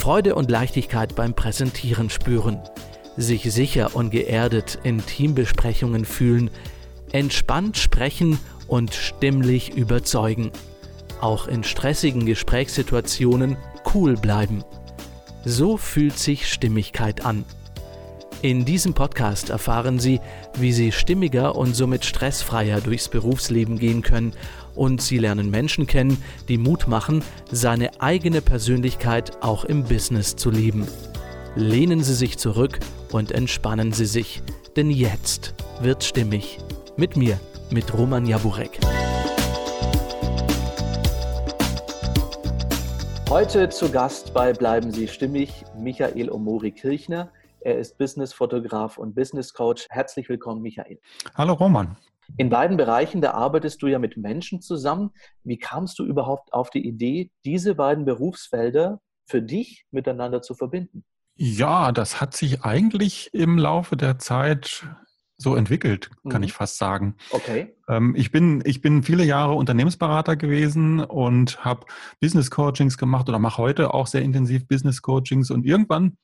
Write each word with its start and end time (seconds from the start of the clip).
Freude 0.00 0.34
und 0.34 0.50
Leichtigkeit 0.50 1.14
beim 1.14 1.34
Präsentieren 1.34 2.08
spüren, 2.08 2.58
sich 3.18 3.52
sicher 3.52 3.94
und 3.94 4.08
geerdet 4.08 4.78
in 4.82 5.04
Teambesprechungen 5.04 6.06
fühlen, 6.06 6.48
entspannt 7.12 7.76
sprechen 7.76 8.38
und 8.66 8.94
stimmlich 8.94 9.76
überzeugen. 9.76 10.52
Auch 11.20 11.48
in 11.48 11.64
stressigen 11.64 12.24
Gesprächssituationen 12.24 13.58
cool 13.94 14.14
bleiben. 14.14 14.64
So 15.44 15.76
fühlt 15.76 16.18
sich 16.18 16.50
Stimmigkeit 16.50 17.26
an. 17.26 17.44
In 18.40 18.64
diesem 18.64 18.94
Podcast 18.94 19.50
erfahren 19.50 19.98
Sie, 19.98 20.18
wie 20.54 20.72
Sie 20.72 20.92
stimmiger 20.92 21.56
und 21.56 21.76
somit 21.76 22.06
stressfreier 22.06 22.80
durchs 22.80 23.10
Berufsleben 23.10 23.78
gehen 23.78 24.00
können 24.00 24.32
und 24.74 25.02
Sie 25.02 25.18
lernen 25.18 25.50
Menschen 25.50 25.86
kennen, 25.86 26.22
die 26.48 26.58
Mut 26.58 26.88
machen, 26.88 27.22
seine 27.50 28.00
eigene 28.00 28.40
Persönlichkeit 28.40 29.42
auch 29.42 29.64
im 29.64 29.84
Business 29.84 30.36
zu 30.36 30.50
leben. 30.50 30.86
Lehnen 31.56 32.02
Sie 32.02 32.14
sich 32.14 32.38
zurück 32.38 32.78
und 33.12 33.32
entspannen 33.32 33.92
Sie 33.92 34.06
sich, 34.06 34.42
denn 34.76 34.90
jetzt 34.90 35.54
wird 35.80 36.04
stimmig. 36.04 36.58
Mit 36.96 37.16
mir, 37.16 37.38
mit 37.70 37.92
Roman 37.94 38.26
Jaburek. 38.26 38.78
Heute 43.30 43.68
zu 43.68 43.90
Gast 43.90 44.34
bei 44.34 44.52
Bleiben 44.52 44.90
Sie 44.90 45.06
stimmig 45.06 45.64
Michael 45.76 46.30
Omori 46.30 46.72
Kirchner. 46.72 47.30
Er 47.60 47.78
ist 47.78 47.96
Businessfotograf 47.98 48.98
und 48.98 49.14
Business 49.14 49.54
Coach. 49.54 49.86
Herzlich 49.90 50.28
willkommen, 50.28 50.62
Michael. 50.62 50.98
Hallo 51.36 51.52
Roman. 51.52 51.96
In 52.36 52.50
beiden 52.50 52.76
Bereichen, 52.76 53.20
da 53.20 53.32
arbeitest 53.32 53.82
du 53.82 53.86
ja 53.86 53.98
mit 53.98 54.16
Menschen 54.16 54.60
zusammen. 54.60 55.10
Wie 55.44 55.58
kamst 55.58 55.98
du 55.98 56.04
überhaupt 56.04 56.52
auf 56.52 56.70
die 56.70 56.86
Idee, 56.86 57.30
diese 57.44 57.74
beiden 57.74 58.04
Berufsfelder 58.04 59.00
für 59.26 59.42
dich 59.42 59.86
miteinander 59.90 60.42
zu 60.42 60.54
verbinden? 60.54 61.04
Ja, 61.36 61.92
das 61.92 62.20
hat 62.20 62.36
sich 62.36 62.64
eigentlich 62.64 63.32
im 63.32 63.56
Laufe 63.56 63.96
der 63.96 64.18
Zeit 64.18 64.86
so 65.40 65.56
entwickelt, 65.56 66.10
kann 66.28 66.42
mhm. 66.42 66.48
ich 66.48 66.52
fast 66.52 66.76
sagen. 66.76 67.16
Okay. 67.30 67.74
Ähm, 67.88 68.14
ich, 68.14 68.30
bin, 68.30 68.62
ich 68.66 68.82
bin 68.82 69.02
viele 69.02 69.24
Jahre 69.24 69.54
Unternehmensberater 69.54 70.36
gewesen 70.36 71.00
und 71.00 71.64
habe 71.64 71.86
Business 72.20 72.50
Coachings 72.50 72.98
gemacht 72.98 73.28
oder 73.28 73.38
mache 73.38 73.56
heute 73.56 73.94
auch 73.94 74.06
sehr 74.06 74.20
intensiv 74.20 74.68
Business 74.68 75.00
Coachings. 75.00 75.50
Und 75.50 75.64
irgendwann 75.64 76.18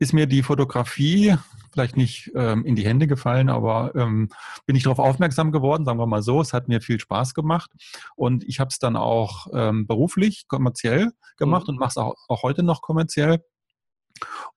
ist 0.00 0.12
mir 0.12 0.26
die 0.26 0.42
Fotografie 0.42 1.36
vielleicht 1.72 1.96
nicht 1.96 2.32
ähm, 2.34 2.64
in 2.64 2.74
die 2.74 2.84
Hände 2.84 3.06
gefallen, 3.06 3.48
aber 3.48 3.94
ähm, 3.94 4.30
bin 4.66 4.74
ich 4.74 4.82
darauf 4.82 4.98
aufmerksam 4.98 5.52
geworden, 5.52 5.84
sagen 5.84 5.98
wir 5.98 6.06
mal 6.06 6.22
so. 6.22 6.40
Es 6.40 6.52
hat 6.52 6.66
mir 6.66 6.80
viel 6.80 6.98
Spaß 6.98 7.34
gemacht 7.34 7.70
und 8.16 8.42
ich 8.44 8.58
habe 8.58 8.68
es 8.68 8.78
dann 8.78 8.96
auch 8.96 9.46
ähm, 9.52 9.86
beruflich, 9.86 10.48
kommerziell 10.48 11.12
gemacht 11.36 11.68
mhm. 11.68 11.74
und 11.74 11.78
mache 11.78 11.90
es 11.90 11.96
auch, 11.96 12.14
auch 12.28 12.42
heute 12.42 12.64
noch 12.64 12.82
kommerziell 12.82 13.44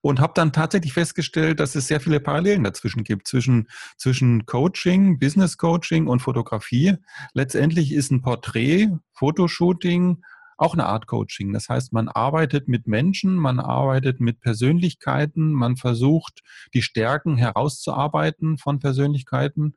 und 0.02 0.19
habe 0.19 0.33
dann 0.35 0.52
tatsächlich 0.52 0.94
festgestellt, 0.94 1.59
dass 1.59 1.75
es 1.75 1.88
sehr 1.88 2.00
viele 2.00 2.19
Parallelen 2.19 2.63
dazwischen 2.63 3.03
gibt, 3.03 3.28
zwischen, 3.28 3.69
zwischen 3.97 4.45
Coaching, 4.45 5.19
Business 5.19 5.57
Coaching 5.57 6.07
und 6.07 6.22
Fotografie. 6.22 6.95
Letztendlich 7.33 7.94
ist 7.94 8.11
ein 8.11 8.22
Porträt, 8.22 8.89
Fotoshooting 9.13 10.23
auch 10.58 10.73
eine 10.73 10.86
Art 10.86 11.08
Coaching. 11.08 11.54
Das 11.54 11.70
heißt, 11.70 11.94
man 11.94 12.09
arbeitet 12.09 12.68
mit 12.68 12.88
Menschen, 12.88 13.36
man 13.36 13.59
arbeitet 13.59 14.20
mit 14.20 14.40
Persönlichkeiten, 14.40 15.54
man 15.54 15.78
versucht, 15.78 16.42
die 16.73 16.82
Stärken 16.82 17.38
herauszuarbeiten 17.38 18.58
von 18.58 18.80
Persönlichkeiten 18.80 19.76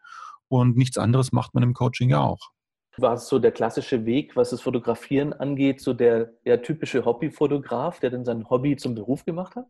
und 0.48 0.76
nichts 0.76 0.98
anderes 0.98 1.32
macht 1.32 1.54
man 1.54 1.62
im 1.62 1.74
Coaching 1.74 2.10
ja 2.10 2.20
auch. 2.20 2.50
War 2.98 3.14
es 3.14 3.28
so 3.28 3.38
der 3.38 3.52
klassische 3.52 4.06
Weg, 4.06 4.36
was 4.36 4.50
das 4.50 4.62
Fotografieren 4.62 5.34
angeht, 5.34 5.82
so 5.82 5.92
der, 5.92 6.32
der 6.46 6.62
typische 6.62 7.04
Hobbyfotograf, 7.04 8.00
der 8.00 8.10
dann 8.10 8.24
sein 8.24 8.48
Hobby 8.48 8.76
zum 8.76 8.94
Beruf 8.94 9.24
gemacht 9.26 9.54
hat? 9.54 9.66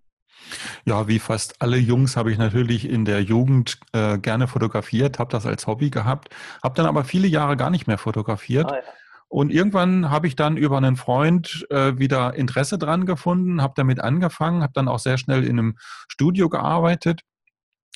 Ja, 0.84 1.09
wie 1.09 1.19
fast 1.19 1.61
alle 1.61 1.79
Jungs 1.79 2.17
habe 2.17 2.31
ich 2.31 2.39
natürlich 2.39 2.89
in 2.89 3.05
der 3.05 3.22
Jugend 3.22 3.81
äh, 3.93 4.19
gerne 4.19 4.47
fotografiert, 4.47 5.19
habe 5.19 5.33
das 5.33 5.47
als 5.47 5.66
Hobby 5.66 5.91
gehabt, 5.91 6.28
habe 6.62 6.75
dann 6.77 6.87
aber 6.87 7.05
viele 7.05 7.27
Jahre 7.27 7.56
gar 7.56 7.71
nicht 7.71 7.87
mehr 7.87 7.99
fotografiert. 7.99 8.71
Ah, 8.71 8.77
ja 8.77 8.83
und 9.28 9.50
irgendwann 9.50 10.10
habe 10.10 10.26
ich 10.28 10.37
dann 10.37 10.56
über 10.56 10.76
einen 10.76 10.97
Freund 10.97 11.66
äh, 11.70 11.98
wieder 11.98 12.34
Interesse 12.34 12.78
dran 12.78 13.06
gefunden, 13.06 13.60
habe 13.60 13.75
damit 13.76 14.00
angefangen, 14.00 14.62
habe 14.62 14.72
dann 14.75 14.88
auch 14.88 15.00
sehr 15.00 15.19
schnell 15.19 15.44
in 15.44 15.59
einem 15.59 15.76
Studio 16.09 16.48
gearbeitet, 16.48 17.22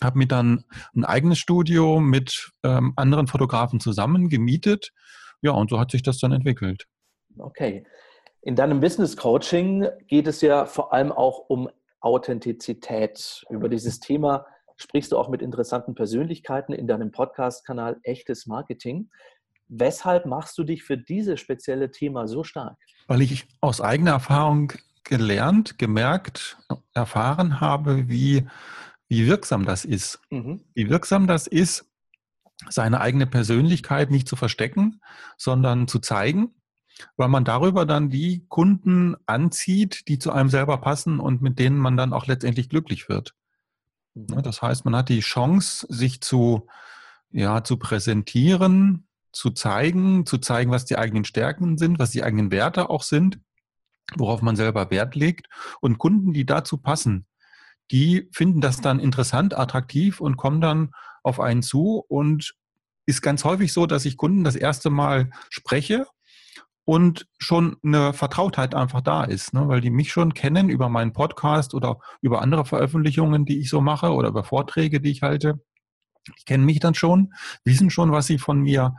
habe 0.03 0.19
mir 0.19 0.27
dann 0.27 0.65
ein 0.95 1.05
eigenes 1.05 1.39
Studio 1.39 2.01
mit 2.01 2.51
ähm, 2.65 2.95
anderen 2.97 3.29
Fotografen 3.29 3.79
zusammen 3.81 4.29
gemietet. 4.29 4.91
Ja, 5.43 5.53
und 5.53 5.71
so 5.71 5.79
hat 5.79 5.91
sich 5.91 6.03
das 6.03 6.19
dann 6.19 6.33
entwickelt. 6.33 6.87
Okay. 7.39 7.87
In 8.43 8.57
deinem 8.57 8.81
Business 8.81 9.17
Coaching 9.17 9.87
geht 10.09 10.27
es 10.27 10.41
ja 10.41 10.65
vor 10.65 10.93
allem 10.93 11.13
auch 11.13 11.45
um 11.49 11.69
Authentizität. 12.01 13.45
Über 13.51 13.69
dieses 13.69 14.01
Thema 14.01 14.47
sprichst 14.77 15.13
du 15.13 15.19
auch 15.19 15.29
mit 15.29 15.43
interessanten 15.43 15.95
Persönlichkeiten 15.95 16.73
in 16.73 16.87
deinem 16.87 17.13
Podcast-Kanal 17.13 17.99
Echtes 18.03 18.47
Marketing. 18.47 19.11
Weshalb 19.73 20.27
machst 20.27 20.59
du 20.59 20.65
dich 20.65 20.83
für 20.83 20.99
dieses 20.99 21.39
spezielle 21.39 21.93
Thema 21.93 22.27
so 22.27 22.43
stark? 22.43 22.77
Weil 23.07 23.23
ich 23.23 23.47
aus 23.61 23.81
eigener 23.81 24.11
Erfahrung 24.11 24.73
gelernt, 25.05 25.79
gemerkt, 25.79 26.59
erfahren 26.93 27.61
habe, 27.61 28.09
wie, 28.09 28.49
wie 29.09 29.29
wirksam 29.29 29.65
das 29.65 29.85
ist. 29.85 30.21
Mhm. 30.31 30.65
Wie 30.75 30.91
wirksam 30.91 31.29
das 31.29 31.47
ist, 31.47 31.89
seine 32.69 33.01
eigene 33.01 33.29
Persönlichkeit 33.29 34.11
nicht 34.11 34.27
zu 34.27 34.35
verstecken, 34.35 35.01
sondern 35.37 35.87
zu 35.87 36.01
zeigen, 36.01 36.53
weil 37.17 37.29
man 37.29 37.45
darüber 37.45 37.87
dann 37.87 38.11
die 38.11 38.45
Kunden 38.49 39.15
anzieht, 39.27 40.09
die 40.09 40.19
zu 40.19 40.33
einem 40.33 40.51
selber 40.51 40.79
passen 40.79 41.21
und 41.21 41.43
mit 41.43 41.61
denen 41.61 41.79
man 41.79 41.97
dann 41.97 42.13
auch 42.13 42.27
letztendlich 42.27 42.69
glücklich 42.69 43.09
wird. 43.09 43.37
Mhm. 44.15 44.43
Das 44.43 44.63
heißt, 44.63 44.85
man 44.85 44.97
hat 44.97 45.11
die 45.11 45.21
Chance, 45.21 45.87
sich 45.89 46.21
zu, 46.21 46.67
ja, 47.31 47.63
zu 47.63 47.77
präsentieren, 47.77 49.07
zu 49.33 49.51
zeigen, 49.51 50.27
zu 50.27 50.39
zeigen, 50.39 50.71
was 50.71 50.85
die 50.85 50.97
eigenen 50.97 51.25
Stärken 51.25 51.79
sind, 51.79 51.99
was 51.99 52.11
die 52.11 52.23
eigenen 52.23 52.51
Werte 52.51 52.91
auch 52.91 53.03
sind, 53.03 53.41
worauf 54.17 54.43
man 54.43 54.57
selber 54.57 54.91
Wert 54.91 55.15
legt. 55.15 55.49
Und 55.81 55.99
Kunden, 55.99 56.33
die 56.33 56.47
dazu 56.47 56.79
passen, 56.79 57.27
die 57.91 58.29
finden 58.33 58.61
das 58.61 58.81
dann 58.81 59.01
interessant, 59.01 59.57
attraktiv 59.57 60.21
und 60.21 60.37
kommen 60.37 60.61
dann 60.61 60.93
auf 61.23 61.41
einen 61.41 61.63
zu. 61.63 62.05
Und 62.09 62.55
ist 63.07 63.23
ganz 63.23 63.45
häufig 63.45 63.73
so, 63.73 63.87
dass 63.87 64.05
ich 64.05 64.17
Kunden 64.17 64.45
das 64.45 64.57
erste 64.57 64.91
Mal 64.91 65.31
spreche 65.49 66.07
und 66.85 67.29
schon 67.39 67.77
eine 67.83 68.13
Vertrautheit 68.13 68.75
einfach 68.75 69.01
da 69.01 69.25
ist, 69.25 69.53
ne? 69.53 69.69
weil 69.69 69.81
die 69.81 69.91
mich 69.91 70.13
schon 70.13 70.35
kennen 70.35 70.71
über 70.71 70.89
meinen 70.89 71.13
Podcast 71.13 71.75
oder 71.75 71.99
über 72.21 72.43
andere 72.43 72.65
Veröffentlichungen, 72.65 73.45
die 73.45 73.61
ich 73.61 73.69
so 73.69 73.81
mache 73.81 74.13
oder 74.13 74.29
über 74.29 74.45
Vorträge, 74.45 75.01
die 75.01 75.11
ich 75.11 75.23
halte. 75.23 75.61
Die 76.27 76.45
kennen 76.45 76.65
mich 76.65 76.81
dann 76.81 76.95
schon, 76.95 77.33
wissen 77.65 77.91
schon, 77.91 78.13
was 78.13 78.27
sie 78.27 78.39
von 78.39 78.61
mir 78.61 78.95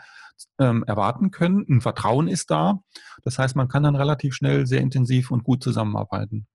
ähm, 0.59 0.83
erwarten 0.85 1.31
können. 1.31 1.65
Ein 1.69 1.81
Vertrauen 1.81 2.27
ist 2.27 2.51
da. 2.51 2.81
Das 3.23 3.37
heißt, 3.39 3.55
man 3.55 3.67
kann 3.67 3.83
dann 3.83 3.95
relativ 3.95 4.33
schnell 4.33 4.65
sehr 4.67 4.81
intensiv 4.81 5.31
und 5.31 5.43
gut 5.43 5.63
zusammenarbeiten. 5.63 6.47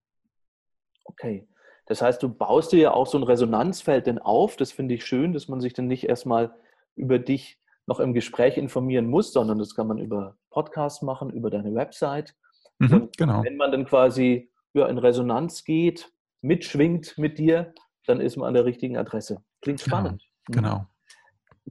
Okay. 1.03 1.47
Das 1.85 2.01
heißt, 2.01 2.21
du 2.21 2.29
baust 2.29 2.73
dir 2.73 2.79
ja 2.79 2.91
auch 2.91 3.07
so 3.07 3.17
ein 3.17 3.23
Resonanzfeld 3.23 4.07
denn 4.07 4.19
auf. 4.19 4.57
Das 4.57 4.71
finde 4.71 4.95
ich 4.95 5.05
schön, 5.05 5.33
dass 5.33 5.47
man 5.47 5.61
sich 5.61 5.73
dann 5.73 5.87
nicht 5.87 6.03
erstmal 6.03 6.53
über 6.95 7.17
dich 7.17 7.59
noch 7.85 8.01
im 8.01 8.13
Gespräch 8.13 8.57
informieren 8.57 9.07
muss, 9.07 9.31
sondern 9.31 9.57
das 9.57 9.73
kann 9.73 9.87
man 9.87 9.97
über 9.97 10.37
Podcasts 10.49 11.01
machen, 11.01 11.29
über 11.29 11.49
deine 11.49 11.73
Website. 11.73 12.35
Mhm, 12.79 12.93
und 12.93 13.17
genau. 13.17 13.43
wenn 13.43 13.55
man 13.55 13.71
dann 13.71 13.85
quasi 13.85 14.51
ja, 14.73 14.87
in 14.87 14.97
Resonanz 14.97 15.63
geht, 15.63 16.11
mitschwingt 16.41 17.17
mit 17.17 17.39
dir, 17.39 17.73
dann 18.05 18.19
ist 18.19 18.35
man 18.35 18.49
an 18.49 18.53
der 18.53 18.65
richtigen 18.65 18.97
Adresse. 18.97 19.43
Klingt 19.61 19.83
genau, 19.83 19.97
spannend. 19.97 20.23
Genau. 20.47 20.69
genau. 20.69 20.87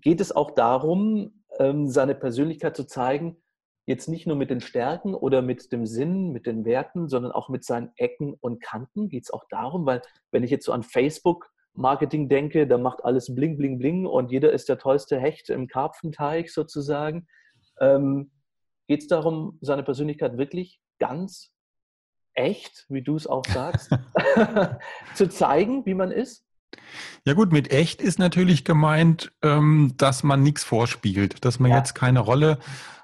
Geht 0.00 0.21
es 0.21 0.34
auch 0.34 0.53
darum, 0.53 1.36
seine 1.59 2.15
Persönlichkeit 2.15 2.77
zu 2.77 2.84
zeigen, 2.84 3.37
jetzt 3.87 4.09
nicht 4.09 4.27
nur 4.27 4.37
mit 4.37 4.50
den 4.50 4.61
Stärken 4.61 5.15
oder 5.15 5.43
mit 5.43 5.72
dem 5.72 5.86
Sinn, 5.86 6.33
mit 6.33 6.47
den 6.47 6.65
Werten, 6.65 7.09
sondern 7.09 7.33
auch 7.33 7.48
mit 7.48 7.65
seinen 7.65 7.92
Ecken 7.97 8.34
und 8.41 8.60
Kanten. 8.60 9.09
Geht 9.09 9.25
es 9.25 9.31
auch 9.31 9.45
darum, 9.48 9.86
weil 9.86 10.03
wenn 10.33 10.42
ich 10.42 10.51
jetzt 10.51 10.66
so 10.66 10.72
an 10.72 10.83
Facebook 10.83 11.51
Marketing 11.72 12.28
denke, 12.28 12.66
da 12.66 12.78
macht 12.78 13.04
alles 13.04 13.34
bling, 13.34 13.57
bling, 13.57 13.78
bling 13.78 14.07
und 14.07 14.33
jeder 14.33 14.53
ist 14.53 14.69
der 14.69 14.78
tollste 14.78 15.21
Hecht 15.21 15.51
im 15.51 15.69
Karpfenteich 15.69 16.53
sozusagen. 16.53 17.27
Ähm, 17.81 18.31
Geht 18.89 19.03
es 19.03 19.09
darum, 19.09 19.59
seine 19.63 19.83
Persönlichkeit 19.83 20.39
wirklich 20.39 20.81
ganz 20.98 21.53
echt, 22.34 22.86
wie 22.89 23.03
du 23.03 23.16
es 23.16 23.27
auch 23.27 23.45
sagst, 23.45 23.91
zu 25.15 25.28
zeigen, 25.28 25.84
wie 25.86 25.95
man 25.95 26.13
ist? 26.13 26.46
Ja 27.24 27.34
gut, 27.34 27.53
mit 27.53 27.72
echt 27.72 28.01
ist 28.01 28.18
natürlich 28.18 28.65
gemeint, 28.65 29.33
ähm, 29.42 29.95
dass 29.97 30.22
man 30.22 30.42
nichts 30.42 30.65
vorspielt, 30.65 31.45
dass 31.45 31.59
man 31.59 31.71
ja. 31.71 31.78
jetzt 31.78 31.95
keine 31.95 32.21
Rolle 32.21 32.59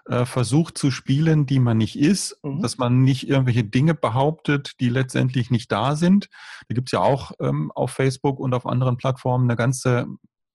äh, 0.06 0.24
versucht 0.24 0.78
zu 0.78 0.90
spielen, 0.90 1.46
die 1.46 1.58
man 1.58 1.78
nicht 1.78 1.98
ist, 1.98 2.38
mhm. 2.42 2.60
dass 2.60 2.78
man 2.78 3.02
nicht 3.02 3.28
irgendwelche 3.28 3.64
Dinge 3.64 3.94
behauptet, 3.94 4.72
die 4.80 4.88
letztendlich 4.88 5.50
nicht 5.50 5.70
da 5.70 5.96
sind. 5.96 6.28
Da 6.68 6.74
gibt 6.74 6.88
es 6.88 6.92
ja 6.92 7.00
auch 7.00 7.32
ähm, 7.40 7.70
auf 7.72 7.92
Facebook 7.92 8.38
und 8.38 8.54
auf 8.54 8.66
anderen 8.66 8.96
Plattformen 8.96 9.48
eine 9.48 9.56
ganze 9.56 10.06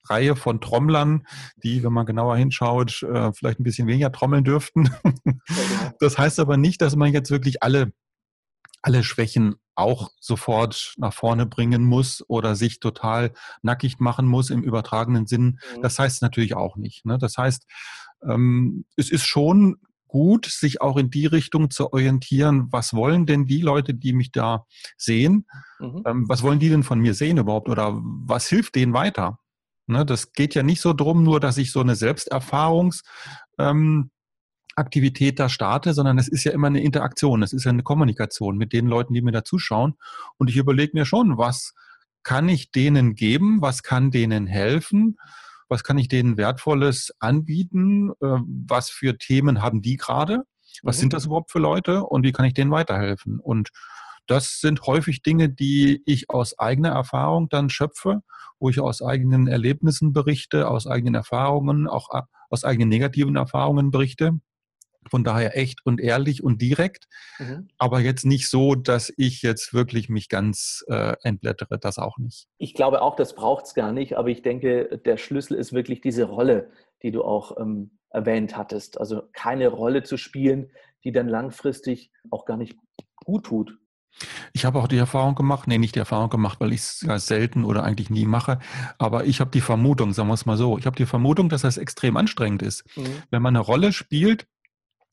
Reihe 0.10 0.36
von 0.36 0.62
Trommlern, 0.62 1.26
die, 1.64 1.84
wenn 1.84 1.94
man 1.94 2.06
genauer 2.06 2.38
hinschaut, 2.38 3.04
äh, 3.04 3.32
vielleicht 3.34 3.60
ein 3.60 3.64
bisschen 3.64 3.88
weniger 3.88 4.12
trommeln 4.12 4.44
dürften. 4.44 4.90
Das 6.00 6.18
heißt 6.18 6.40
aber 6.40 6.58
nicht, 6.58 6.82
dass 6.82 6.96
man 6.96 7.12
jetzt 7.12 7.32
wirklich 7.32 7.64
alle 7.64 7.92
alle 8.82 9.04
Schwächen 9.04 9.56
auch 9.76 10.10
sofort 10.20 10.96
nach 10.98 11.14
vorne 11.14 11.46
bringen 11.46 11.84
muss 11.84 12.24
oder 12.28 12.56
sich 12.56 12.80
total 12.80 13.34
nackig 13.62 14.00
machen 14.00 14.26
muss 14.26 14.50
im 14.50 14.64
übertragenen 14.64 15.28
Sinn. 15.28 15.60
Mhm. 15.76 15.82
Das 15.82 16.00
heißt 16.00 16.22
natürlich 16.22 16.56
auch 16.56 16.78
nicht. 16.78 17.06
Ne? 17.06 17.18
Das 17.18 17.38
heißt, 17.38 17.66
ähm, 18.28 18.86
es 18.96 19.12
ist 19.12 19.26
schon 19.26 19.78
gut, 20.08 20.46
sich 20.46 20.82
auch 20.82 20.98
in 20.98 21.10
die 21.10 21.26
Richtung 21.26 21.70
zu 21.70 21.92
orientieren, 21.94 22.68
was 22.72 22.94
wollen 22.94 23.26
denn 23.26 23.46
die 23.46 23.62
Leute, 23.62 23.94
die 23.94 24.14
mich 24.14 24.32
da 24.32 24.66
sehen, 24.98 25.46
mhm. 25.80 26.04
ähm, 26.06 26.26
was 26.30 26.44
wollen 26.44 26.60
die 26.60 26.70
denn 26.70 26.84
von 26.84 27.00
mir 27.00 27.14
sehen 27.14 27.38
überhaupt 27.38 27.70
oder 27.70 28.00
was 28.02 28.48
hilft 28.48 28.76
denen 28.76 28.94
weiter? 28.94 29.40
Ne, 29.90 30.06
das 30.06 30.34
geht 30.34 30.54
ja 30.54 30.64
nicht 30.64 30.82
so 30.82 30.94
drum, 30.94 31.24
nur 31.24 31.40
dass 31.40 31.58
ich 31.58 31.72
so 31.72 31.80
eine 31.80 31.96
Selbsterfahrungs 31.96 33.04
ähm, 33.58 34.12
Aktivität 34.78 35.40
da 35.40 35.50
starte, 35.50 35.94
sondern 35.94 36.18
es 36.18 36.28
ist 36.28 36.44
ja 36.44 36.52
immer 36.52 36.68
eine 36.68 36.82
Interaktion, 36.82 37.44
es 37.44 37.54
ist 37.54 37.64
ja 37.66 37.72
eine 37.72 37.84
Kommunikation 37.84 38.58
mit 38.58 38.74
den 38.74 38.88
Leuten, 38.88 39.14
die 39.14 39.22
mir 39.22 39.32
da 39.32 39.44
zuschauen. 39.44 39.96
Und 40.38 40.50
ich 40.50 40.58
überlege 40.58 40.92
mir 40.94 41.06
schon, 41.06 41.38
was 41.38 41.74
kann 42.24 42.50
ich 42.50 42.72
denen 42.72 43.16
geben, 43.16 43.62
was 43.62 43.84
kann 43.84 44.12
denen 44.12 44.48
helfen, 44.48 45.18
was 45.70 45.84
kann 45.84 45.98
ich 45.98 46.08
denen 46.08 46.38
Wertvolles 46.38 47.14
anbieten, 47.20 48.12
äh, 48.22 48.40
was 48.46 48.90
für 48.90 49.18
Themen 49.18 49.62
haben 49.62 49.82
die 49.82 49.98
gerade, 49.98 50.44
was 50.84 50.98
mhm. 50.98 51.02
sind 51.02 51.14
das 51.14 51.26
überhaupt 51.26 51.52
für 51.52 51.60
Leute 51.60 52.04
und 52.04 52.24
wie 52.24 52.32
kann 52.32 52.46
ich 52.46 52.54
denen 52.54 52.72
weiterhelfen. 52.72 53.40
Und 53.40 53.70
das 54.28 54.60
sind 54.60 54.82
häufig 54.84 55.22
Dinge, 55.22 55.50
die 55.50 56.04
ich 56.06 56.30
aus 56.30 56.60
eigener 56.60 56.90
Erfahrung 56.90 57.48
dann 57.50 57.70
schöpfe, 57.70 58.22
wo 58.60 58.70
ich 58.70 58.80
aus 58.80 59.02
eigenen 59.02 59.48
Erlebnissen 59.48 60.12
berichte, 60.12 60.68
aus 60.68 60.86
eigenen 60.86 61.16
Erfahrungen, 61.16 61.88
auch 61.88 62.10
aus 62.50 62.64
eigenen 62.64 62.90
negativen 62.90 63.38
Erfahrungen 63.38 63.90
berichte. 63.90 64.40
Von 65.10 65.24
daher 65.24 65.58
echt 65.58 65.86
und 65.86 66.00
ehrlich 66.00 66.44
und 66.44 66.62
direkt, 66.62 67.08
mhm. 67.40 67.68
aber 67.78 68.00
jetzt 68.00 68.26
nicht 68.26 68.50
so, 68.50 68.76
dass 68.76 69.12
ich 69.18 69.42
jetzt 69.42 69.74
wirklich 69.74 70.10
mich 70.10 70.30
ganz 70.30 70.84
äh, 70.88 71.16
entblättere, 71.24 71.80
das 71.80 71.98
auch 71.98 72.18
nicht. 72.18 72.48
Ich 72.58 72.74
glaube 72.74 73.02
auch, 73.02 73.16
das 73.16 73.36
braucht 73.36 73.66
es 73.66 73.74
gar 73.74 73.92
nicht, 73.92 74.18
aber 74.18 74.30
ich 74.30 74.42
denke, 74.42 75.00
der 75.04 75.18
Schlüssel 75.18 75.56
ist 75.56 75.74
wirklich 75.74 76.02
diese 76.02 76.26
Rolle, 76.26 76.72
die 77.04 77.12
du 77.12 77.24
auch 77.24 77.58
ähm, 77.60 78.00
erwähnt 78.10 78.58
hattest. 78.58 79.00
Also 79.00 79.24
keine 79.34 79.68
Rolle 79.70 80.04
zu 80.04 80.18
spielen, 80.18 80.72
die 81.04 81.12
dann 81.12 81.28
langfristig 81.28 82.12
auch 82.30 82.46
gar 82.46 82.58
nicht 82.58 82.76
gut 83.16 83.46
tut. 83.46 83.78
Ich 84.54 84.66
habe 84.66 84.80
auch 84.80 84.88
die 84.88 84.98
Erfahrung 84.98 85.36
gemacht, 85.36 85.68
nee, 85.68 85.78
nicht 85.78 85.96
die 85.96 86.00
Erfahrung 86.00 86.30
gemacht, 86.30 86.60
weil 86.60 86.74
ich 86.74 86.80
es 86.80 87.02
ja 87.02 87.20
selten 87.20 87.64
oder 87.64 87.84
eigentlich 87.84 88.10
nie 88.10 88.26
mache, 88.26 88.60
aber 88.98 89.26
ich 89.26 89.40
habe 89.40 89.52
die 89.52 89.62
Vermutung, 89.62 90.14
sagen 90.14 90.30
wir 90.30 90.34
es 90.34 90.46
mal 90.46 90.58
so, 90.58 90.78
ich 90.78 90.86
habe 90.86 90.96
die 90.96 91.06
Vermutung, 91.06 91.50
dass 91.50 91.62
das 91.62 91.78
extrem 91.78 92.18
anstrengend 92.18 92.64
ist. 92.64 92.84
Mhm. 92.98 93.22
Wenn 93.30 93.42
man 93.42 93.56
eine 93.56 93.64
Rolle 93.64 93.94
spielt, 93.94 94.48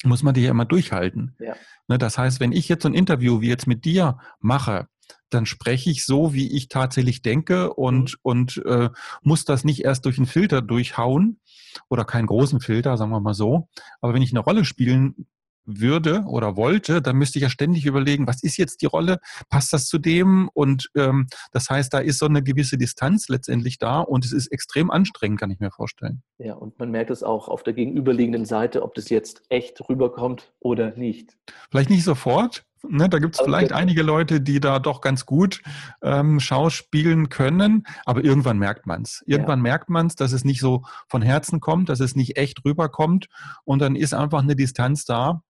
muss 0.02 0.22
man 0.22 0.34
die 0.34 0.42
ja 0.42 0.50
immer 0.50 0.64
durchhalten. 0.64 1.36
Ja. 1.38 1.54
Ne, 1.88 1.98
das 1.98 2.18
heißt, 2.18 2.40
wenn 2.40 2.52
ich 2.52 2.68
jetzt 2.68 2.82
so 2.82 2.88
ein 2.88 2.94
Interview 2.94 3.40
wie 3.40 3.48
jetzt 3.48 3.66
mit 3.66 3.84
dir 3.84 4.18
mache, 4.40 4.88
dann 5.30 5.46
spreche 5.46 5.90
ich 5.90 6.04
so, 6.04 6.32
wie 6.32 6.56
ich 6.56 6.68
tatsächlich 6.68 7.22
denke 7.22 7.72
und, 7.74 8.12
mhm. 8.12 8.18
und 8.22 8.62
äh, 8.64 8.90
muss 9.22 9.44
das 9.44 9.64
nicht 9.64 9.84
erst 9.84 10.04
durch 10.04 10.18
einen 10.18 10.26
Filter 10.26 10.62
durchhauen 10.62 11.40
oder 11.88 12.04
keinen 12.04 12.26
großen 12.26 12.60
Filter, 12.60 12.96
sagen 12.96 13.10
wir 13.10 13.20
mal 13.20 13.34
so. 13.34 13.68
Aber 14.00 14.14
wenn 14.14 14.22
ich 14.22 14.32
eine 14.32 14.40
Rolle 14.40 14.64
spielen 14.64 15.26
würde 15.66 16.24
oder 16.26 16.56
wollte, 16.56 17.02
dann 17.02 17.16
müsste 17.16 17.38
ich 17.38 17.42
ja 17.42 17.50
ständig 17.50 17.86
überlegen, 17.86 18.26
was 18.26 18.42
ist 18.42 18.56
jetzt 18.56 18.82
die 18.82 18.86
Rolle, 18.86 19.18
passt 19.48 19.72
das 19.72 19.86
zu 19.86 19.98
dem? 19.98 20.48
Und 20.52 20.90
ähm, 20.94 21.26
das 21.52 21.70
heißt, 21.70 21.92
da 21.92 21.98
ist 21.98 22.18
so 22.18 22.26
eine 22.26 22.42
gewisse 22.42 22.78
Distanz 22.78 23.28
letztendlich 23.28 23.78
da 23.78 24.00
und 24.00 24.24
es 24.24 24.32
ist 24.32 24.48
extrem 24.48 24.90
anstrengend, 24.90 25.40
kann 25.40 25.50
ich 25.50 25.60
mir 25.60 25.70
vorstellen. 25.70 26.22
Ja, 26.38 26.54
und 26.54 26.78
man 26.78 26.90
merkt 26.90 27.10
es 27.10 27.22
auch 27.22 27.48
auf 27.48 27.62
der 27.62 27.72
gegenüberliegenden 27.72 28.44
Seite, 28.44 28.82
ob 28.82 28.94
das 28.94 29.08
jetzt 29.08 29.42
echt 29.48 29.88
rüberkommt 29.88 30.52
oder 30.60 30.96
nicht. 30.96 31.36
Vielleicht 31.70 31.90
nicht 31.90 32.04
sofort. 32.04 32.64
Ne, 32.86 33.08
da 33.08 33.18
gibt 33.18 33.34
es 33.34 33.40
vielleicht 33.40 33.72
okay. 33.72 33.80
einige 33.80 34.02
Leute, 34.02 34.42
die 34.42 34.60
da 34.60 34.78
doch 34.78 35.00
ganz 35.00 35.24
gut 35.24 35.62
ähm, 36.02 36.38
schauspielen 36.38 37.30
können, 37.30 37.86
aber 38.04 38.22
irgendwann 38.22 38.58
merkt 38.58 38.86
man 38.86 39.02
es. 39.02 39.22
Irgendwann 39.26 39.60
ja. 39.60 39.62
merkt 39.62 39.88
man 39.88 40.08
es, 40.08 40.16
dass 40.16 40.32
es 40.32 40.44
nicht 40.44 40.60
so 40.60 40.82
von 41.08 41.22
Herzen 41.22 41.60
kommt, 41.60 41.88
dass 41.88 42.00
es 42.00 42.14
nicht 42.14 42.36
echt 42.36 42.62
rüberkommt 42.64 43.28
und 43.64 43.80
dann 43.80 43.96
ist 43.96 44.12
einfach 44.12 44.42
eine 44.42 44.54
Distanz 44.54 45.06
da 45.06 45.42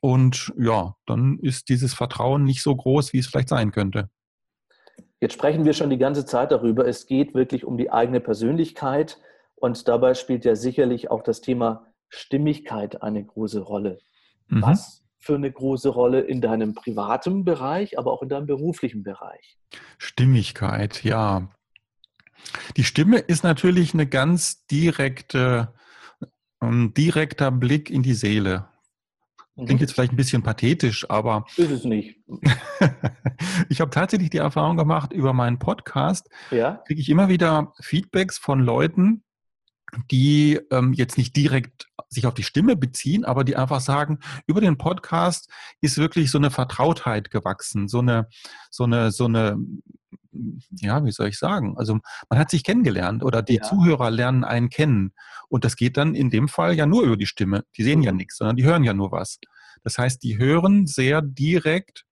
und 0.00 0.52
ja, 0.58 0.96
dann 1.06 1.38
ist 1.40 1.68
dieses 1.68 1.94
Vertrauen 1.94 2.44
nicht 2.44 2.62
so 2.62 2.74
groß, 2.74 3.12
wie 3.12 3.18
es 3.18 3.26
vielleicht 3.26 3.48
sein 3.48 3.70
könnte. 3.70 4.08
Jetzt 5.20 5.34
sprechen 5.34 5.64
wir 5.66 5.74
schon 5.74 5.90
die 5.90 5.98
ganze 5.98 6.24
Zeit 6.24 6.50
darüber. 6.50 6.86
Es 6.86 7.06
geht 7.06 7.34
wirklich 7.34 7.64
um 7.64 7.76
die 7.76 7.90
eigene 7.90 8.20
Persönlichkeit 8.20 9.18
und 9.56 9.86
dabei 9.86 10.14
spielt 10.14 10.46
ja 10.46 10.56
sicherlich 10.56 11.10
auch 11.10 11.22
das 11.22 11.42
Thema 11.42 11.86
Stimmigkeit 12.08 13.02
eine 13.02 13.22
große 13.24 13.60
Rolle. 13.60 13.98
Mhm. 14.48 14.62
Was 14.62 15.04
für 15.18 15.34
eine 15.34 15.52
große 15.52 15.90
Rolle 15.90 16.20
in 16.20 16.40
deinem 16.40 16.74
privaten 16.74 17.44
Bereich, 17.44 17.98
aber 17.98 18.12
auch 18.12 18.22
in 18.22 18.30
deinem 18.30 18.46
beruflichen 18.46 19.02
Bereich? 19.02 19.58
Stimmigkeit, 19.98 21.04
ja. 21.04 21.50
Die 22.78 22.84
Stimme 22.84 23.18
ist 23.18 23.44
natürlich 23.44 23.92
eine 23.92 24.06
ganz 24.06 24.66
direkte, 24.66 25.74
ein 26.60 26.94
direkter 26.94 27.50
Blick 27.50 27.90
in 27.90 28.02
die 28.02 28.14
Seele. 28.14 28.70
Klingt 29.66 29.80
mhm. 29.80 29.84
jetzt 29.84 29.92
vielleicht 29.92 30.12
ein 30.12 30.16
bisschen 30.16 30.42
pathetisch, 30.42 31.08
aber. 31.10 31.44
Ist 31.56 31.70
es 31.70 31.84
nicht. 31.84 32.18
ich 33.68 33.80
habe 33.80 33.90
tatsächlich 33.90 34.30
die 34.30 34.38
Erfahrung 34.38 34.76
gemacht, 34.76 35.12
über 35.12 35.32
meinen 35.32 35.58
Podcast 35.58 36.28
ja? 36.50 36.82
kriege 36.86 37.00
ich 37.00 37.08
immer 37.08 37.28
wieder 37.28 37.72
Feedbacks 37.80 38.38
von 38.38 38.60
Leuten, 38.60 39.22
die 40.10 40.60
ähm, 40.70 40.92
jetzt 40.92 41.18
nicht 41.18 41.36
direkt 41.36 41.86
sich 42.08 42.26
auf 42.26 42.34
die 42.34 42.42
Stimme 42.42 42.76
beziehen, 42.76 43.24
aber 43.24 43.44
die 43.44 43.56
einfach 43.56 43.80
sagen, 43.80 44.18
über 44.46 44.60
den 44.60 44.78
Podcast 44.78 45.48
ist 45.80 45.96
wirklich 45.98 46.30
so 46.30 46.38
eine 46.38 46.50
Vertrautheit 46.50 47.30
gewachsen, 47.30 47.88
so 47.88 48.00
eine, 48.00 48.28
so 48.70 48.84
eine, 48.84 49.12
so 49.12 49.26
eine, 49.26 49.56
ja, 50.32 51.04
wie 51.04 51.10
soll 51.10 51.28
ich 51.28 51.38
sagen? 51.38 51.76
Also 51.76 51.98
man 52.28 52.38
hat 52.38 52.50
sich 52.50 52.64
kennengelernt 52.64 53.22
oder 53.22 53.42
die 53.42 53.56
ja. 53.56 53.62
Zuhörer 53.62 54.10
lernen 54.10 54.44
einen 54.44 54.68
kennen. 54.68 55.12
Und 55.48 55.64
das 55.64 55.76
geht 55.76 55.96
dann 55.96 56.14
in 56.14 56.30
dem 56.30 56.48
Fall 56.48 56.74
ja 56.74 56.86
nur 56.86 57.02
über 57.02 57.16
die 57.16 57.26
Stimme. 57.26 57.64
Die 57.76 57.82
sehen 57.82 58.02
ja 58.02 58.12
mhm. 58.12 58.18
nichts, 58.18 58.36
sondern 58.36 58.56
die 58.56 58.64
hören 58.64 58.84
ja 58.84 58.94
nur 58.94 59.12
was. 59.12 59.38
Das 59.82 59.98
heißt, 59.98 60.22
die 60.22 60.38
hören 60.38 60.86
sehr 60.86 61.22
direkt 61.22 62.04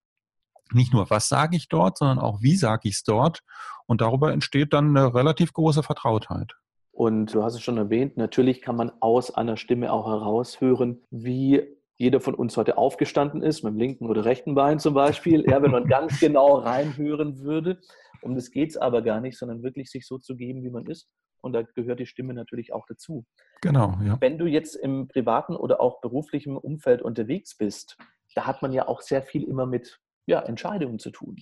nicht 0.73 0.93
nur, 0.93 1.09
was 1.11 1.29
sage 1.29 1.57
ich 1.57 1.69
dort, 1.69 1.99
sondern 1.99 2.19
auch, 2.19 2.43
wie 2.43 2.57
sage 2.57 2.89
ich 2.89 2.97
es 2.97 3.03
dort. 3.03 3.41
Und 3.87 4.01
darüber 4.01 4.33
entsteht 4.33 4.73
dann 4.73 4.97
eine 4.97 5.15
relativ 5.15 5.53
große 5.53 5.83
Vertrautheit. 5.83 6.53
Und 6.93 7.33
du 7.33 7.43
hast 7.43 7.55
es 7.55 7.63
schon 7.63 7.79
erwähnt, 7.79 8.17
natürlich 8.17 8.61
kann 8.61 8.77
man 8.77 8.91
aus 9.01 9.31
einer 9.31 9.57
Stimme 9.57 9.93
auch 9.93 10.09
heraushören, 10.09 11.01
wie 11.11 11.63
jeder 11.99 12.21
von 12.21 12.35
uns 12.35 12.57
heute 12.57 12.79
aufgestanden 12.79 13.43
ist, 13.43 13.65
mit 13.65 13.75
dem 13.75 13.79
linken 13.79 14.09
oder 14.09 14.25
rechten 14.25 14.55
Bein 14.55 14.79
zum 14.79 14.95
Beispiel, 14.95 15.45
ja, 15.49 15.61
wenn 15.63 15.73
man 15.73 15.87
ganz 15.89 16.21
genau 16.21 16.55
reinhören 16.55 17.41
würde. 17.41 17.81
Um 18.23 18.35
das 18.35 18.51
geht 18.51 18.71
es 18.71 18.77
aber 18.77 19.03
gar 19.03 19.21
nicht, 19.21 19.37
sondern 19.37 19.63
wirklich 19.63 19.91
sich 19.91 20.07
so 20.07 20.19
zu 20.19 20.37
geben, 20.37 20.63
wie 20.63 20.71
man 20.71 20.87
ist. 20.87 21.09
Und 21.41 21.53
da 21.53 21.63
gehört 21.63 22.01
die 22.01 22.07
Stimme 22.07 22.35
natürlich 22.35 22.73
auch 22.73 22.87
dazu. 22.87 23.25
Genau, 23.61 23.99
ja. 24.05 24.17
Wenn 24.21 24.39
du 24.39 24.47
jetzt 24.47 24.75
im 24.75 25.09
privaten 25.09 25.57
oder 25.57 25.81
auch 25.81 26.01
beruflichen 26.01 26.57
Umfeld 26.57 27.03
unterwegs 27.03 27.57
bist, 27.57 27.97
da 28.35 28.47
hat 28.47 28.63
man 28.63 28.73
ja 28.73 28.87
auch 28.89 29.01
sehr 29.01 29.23
viel 29.23 29.45
immer 29.45 29.67
mit 29.67 30.01
ja, 30.27 30.41
Entscheidungen 30.41 30.99
zu 30.99 31.11
tun. 31.11 31.37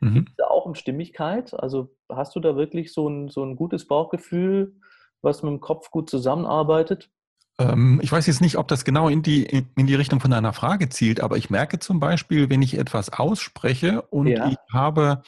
Mhm. 0.00 0.14
Gibt 0.14 0.30
es 0.30 0.36
da 0.36 0.46
auch 0.46 0.64
um 0.64 0.74
Stimmigkeit? 0.74 1.54
Also 1.54 1.94
hast 2.08 2.34
du 2.34 2.40
da 2.40 2.56
wirklich 2.56 2.92
so 2.92 3.08
ein, 3.08 3.28
so 3.28 3.44
ein 3.44 3.56
gutes 3.56 3.86
Bauchgefühl, 3.86 4.74
was 5.22 5.42
mit 5.42 5.50
dem 5.50 5.60
Kopf 5.60 5.90
gut 5.90 6.08
zusammenarbeitet? 6.08 7.10
Ähm, 7.58 8.00
ich 8.02 8.10
weiß 8.10 8.26
jetzt 8.26 8.40
nicht, 8.40 8.56
ob 8.56 8.68
das 8.68 8.84
genau 8.84 9.08
in 9.08 9.22
die, 9.22 9.44
in 9.44 9.86
die 9.86 9.94
Richtung 9.94 10.20
von 10.20 10.30
deiner 10.30 10.52
Frage 10.52 10.88
zielt, 10.88 11.20
aber 11.20 11.36
ich 11.36 11.50
merke 11.50 11.78
zum 11.78 12.00
Beispiel, 12.00 12.50
wenn 12.50 12.62
ich 12.62 12.78
etwas 12.78 13.10
ausspreche 13.10 14.02
und 14.02 14.26
ja. 14.26 14.48
ich 14.48 14.56
habe 14.72 15.22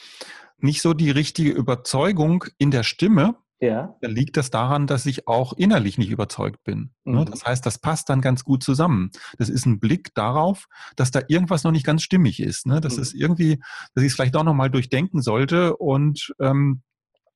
nicht 0.57 0.81
so 0.81 0.93
die 0.93 1.11
richtige 1.11 1.51
Überzeugung 1.51 2.45
in 2.57 2.71
der 2.71 2.83
Stimme, 2.83 3.35
ja. 3.59 3.95
dann 4.01 4.11
liegt 4.11 4.37
das 4.37 4.49
daran, 4.49 4.87
dass 4.87 5.05
ich 5.05 5.27
auch 5.27 5.53
innerlich 5.53 5.97
nicht 5.97 6.09
überzeugt 6.09 6.63
bin. 6.63 6.91
Ne? 7.03 7.21
Mhm. 7.21 7.25
Das 7.25 7.45
heißt, 7.45 7.65
das 7.65 7.77
passt 7.77 8.09
dann 8.09 8.21
ganz 8.21 8.43
gut 8.43 8.63
zusammen. 8.63 9.11
Das 9.37 9.49
ist 9.49 9.65
ein 9.65 9.79
Blick 9.79 10.13
darauf, 10.15 10.67
dass 10.95 11.11
da 11.11 11.21
irgendwas 11.27 11.63
noch 11.63 11.71
nicht 11.71 11.85
ganz 11.85 12.03
stimmig 12.03 12.39
ist. 12.39 12.65
Ne? 12.65 12.81
Das 12.81 12.97
mhm. 12.97 13.03
ist 13.03 13.13
irgendwie, 13.13 13.59
dass 13.93 14.03
ich 14.03 14.09
es 14.09 14.15
vielleicht 14.15 14.35
auch 14.35 14.43
nochmal 14.43 14.69
durchdenken 14.69 15.21
sollte 15.21 15.77
und 15.77 16.33
ähm, 16.39 16.81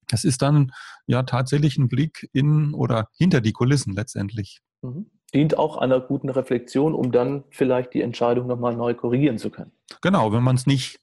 das 0.08 0.24
ist 0.24 0.42
dann 0.42 0.72
ja 1.06 1.22
tatsächlich 1.22 1.78
ein 1.78 1.88
Blick 1.88 2.30
in 2.34 2.74
oder 2.74 3.10
hinter 3.16 3.42
die 3.42 3.54
Kulissen 3.54 3.94
letztendlich. 3.94 4.62
Mhm. 4.82 5.08
Dient 5.34 5.58
auch 5.58 5.78
einer 5.78 6.00
guten 6.00 6.30
Reflexion, 6.30 6.96
um 6.96 7.12
dann 7.12 7.44
vielleicht 7.52 7.94
die 7.94 8.02
Entscheidung 8.02 8.48
nochmal 8.48 8.76
neu 8.76 8.96
korrigieren 8.96 9.38
zu 9.38 9.52
können. 9.52 9.72
Genau, 10.02 10.34
wenn 10.34 10.42
man 10.42 10.56
es 10.56 10.66
nicht 10.66 11.00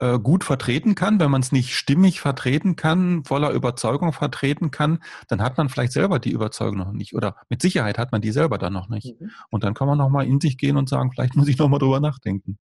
äh, 0.00 0.18
gut 0.18 0.44
vertreten 0.44 0.94
kann, 0.94 1.20
wenn 1.20 1.30
man 1.30 1.42
es 1.42 1.52
nicht 1.52 1.74
stimmig 1.74 2.20
vertreten 2.20 2.76
kann, 2.76 3.24
voller 3.24 3.50
Überzeugung 3.50 4.12
vertreten 4.12 4.70
kann, 4.70 5.00
dann 5.28 5.42
hat 5.42 5.58
man 5.58 5.68
vielleicht 5.68 5.92
selber 5.92 6.18
die 6.18 6.32
Überzeugung 6.32 6.78
noch 6.78 6.92
nicht 6.92 7.14
oder 7.14 7.36
mit 7.48 7.62
Sicherheit 7.62 7.98
hat 7.98 8.12
man 8.12 8.20
die 8.20 8.32
selber 8.32 8.58
dann 8.58 8.72
noch 8.72 8.88
nicht. 8.88 9.20
Mhm. 9.20 9.30
Und 9.50 9.64
dann 9.64 9.74
kann 9.74 9.88
man 9.88 9.98
nochmal 9.98 10.26
in 10.26 10.40
sich 10.40 10.56
gehen 10.56 10.76
und 10.76 10.88
sagen, 10.88 11.12
vielleicht 11.12 11.36
muss 11.36 11.48
ich 11.48 11.58
nochmal 11.58 11.80
drüber 11.80 12.00
nachdenken. 12.00 12.58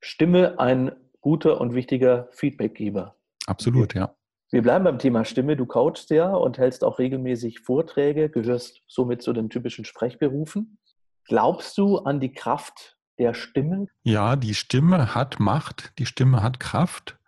Stimme 0.00 0.58
ein 0.58 0.92
guter 1.20 1.60
und 1.60 1.74
wichtiger 1.74 2.28
Feedbackgeber. 2.32 3.16
Absolut, 3.46 3.94
ja. 3.94 4.14
Wir 4.54 4.62
bleiben 4.62 4.84
beim 4.84 5.00
Thema 5.00 5.24
Stimme. 5.24 5.56
Du 5.56 5.66
coachst 5.66 6.10
ja 6.10 6.32
und 6.32 6.58
hältst 6.58 6.84
auch 6.84 7.00
regelmäßig 7.00 7.58
Vorträge, 7.58 8.30
gehörst 8.30 8.82
somit 8.86 9.20
zu 9.20 9.32
den 9.32 9.50
typischen 9.50 9.84
Sprechberufen. 9.84 10.78
Glaubst 11.24 11.76
du 11.76 11.98
an 11.98 12.20
die 12.20 12.32
Kraft 12.32 12.96
der 13.18 13.34
Stimme? 13.34 13.88
Ja, 14.04 14.36
die 14.36 14.54
Stimme 14.54 15.12
hat 15.16 15.40
Macht, 15.40 15.92
die 15.98 16.06
Stimme 16.06 16.40
hat 16.40 16.60
Kraft. 16.60 17.18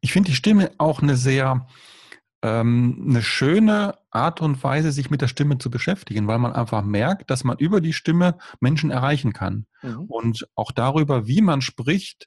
Ich 0.00 0.12
finde 0.12 0.30
die 0.30 0.34
Stimme 0.34 0.72
auch 0.78 1.00
eine 1.00 1.14
sehr 1.14 1.68
ähm, 2.42 3.06
eine 3.08 3.22
schöne 3.22 3.94
Art 4.10 4.40
und 4.40 4.60
Weise, 4.64 4.90
sich 4.90 5.10
mit 5.10 5.22
der 5.22 5.28
Stimme 5.28 5.58
zu 5.58 5.70
beschäftigen, 5.70 6.26
weil 6.26 6.40
man 6.40 6.54
einfach 6.54 6.82
merkt, 6.82 7.30
dass 7.30 7.44
man 7.44 7.56
über 7.58 7.80
die 7.80 7.92
Stimme 7.92 8.36
Menschen 8.58 8.90
erreichen 8.90 9.32
kann. 9.32 9.66
Mhm. 9.82 10.06
Und 10.08 10.48
auch 10.56 10.72
darüber, 10.72 11.28
wie 11.28 11.40
man 11.40 11.60
spricht, 11.60 12.26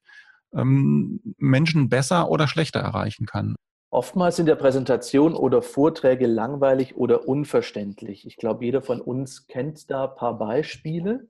ähm, 0.55 1.19
Menschen 1.37 1.89
besser 1.89 2.29
oder 2.29 2.47
schlechter 2.47 2.79
erreichen 2.79 3.25
kann. 3.25 3.57
Oftmals 3.93 4.37
sind 4.37 4.47
ja 4.47 4.55
Präsentationen 4.55 5.37
oder 5.37 5.61
Vorträge 5.61 6.25
langweilig 6.25 6.95
oder 6.95 7.27
unverständlich. 7.27 8.25
Ich 8.25 8.37
glaube, 8.37 8.63
jeder 8.63 8.81
von 8.81 9.01
uns 9.01 9.47
kennt 9.47 9.91
da 9.91 10.05
ein 10.05 10.15
paar 10.15 10.37
Beispiele, 10.37 11.27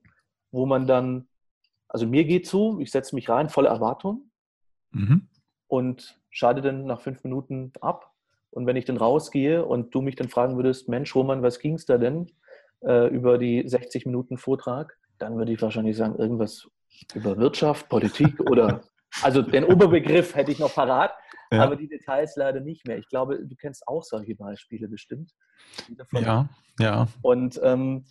wo 0.51 0.67
man 0.67 0.85
dann, 0.85 1.27
also 1.87 2.05
mir 2.05 2.23
geht 2.23 2.45
so, 2.45 2.79
ich 2.79 2.91
setze 2.91 3.15
mich 3.15 3.29
rein, 3.29 3.49
volle 3.49 3.69
Erwartung 3.69 4.29
mhm. 4.91 5.27
und 5.67 6.19
schalte 6.29 6.61
dann 6.61 6.85
nach 6.85 7.01
fünf 7.01 7.23
Minuten 7.23 7.73
ab. 7.81 8.11
Und 8.51 8.67
wenn 8.67 8.75
ich 8.75 8.85
dann 8.85 8.97
rausgehe 8.97 9.65
und 9.65 9.95
du 9.95 10.01
mich 10.01 10.15
dann 10.15 10.29
fragen 10.29 10.55
würdest, 10.55 10.87
Mensch, 10.87 11.15
Roman, 11.15 11.41
was 11.41 11.57
ging 11.57 11.73
es 11.73 11.87
da 11.87 11.97
denn 11.97 12.27
äh, 12.81 13.07
über 13.07 13.39
die 13.39 13.67
60 13.67 14.05
Minuten 14.05 14.37
Vortrag, 14.37 14.99
dann 15.17 15.35
würde 15.35 15.51
ich 15.51 15.61
wahrscheinlich 15.63 15.97
sagen, 15.97 16.15
irgendwas 16.15 16.69
über 17.15 17.37
Wirtschaft, 17.37 17.89
Politik 17.89 18.39
oder 18.39 18.83
also 19.23 19.41
den 19.41 19.63
Oberbegriff 19.63 20.35
hätte 20.35 20.51
ich 20.51 20.59
noch 20.59 20.73
parat, 20.73 21.11
ja. 21.51 21.63
aber 21.63 21.75
die 21.75 21.87
Details 21.87 22.35
leider 22.35 22.59
nicht 22.59 22.87
mehr. 22.87 22.97
Ich 22.97 23.07
glaube, 23.07 23.45
du 23.45 23.55
kennst 23.55 23.87
auch 23.87 24.03
solche 24.03 24.35
Beispiele 24.35 24.87
bestimmt. 24.87 25.31
Ja, 26.13 26.49
ja. 26.79 27.07
Und 27.21 27.59
ähm, 27.63 28.05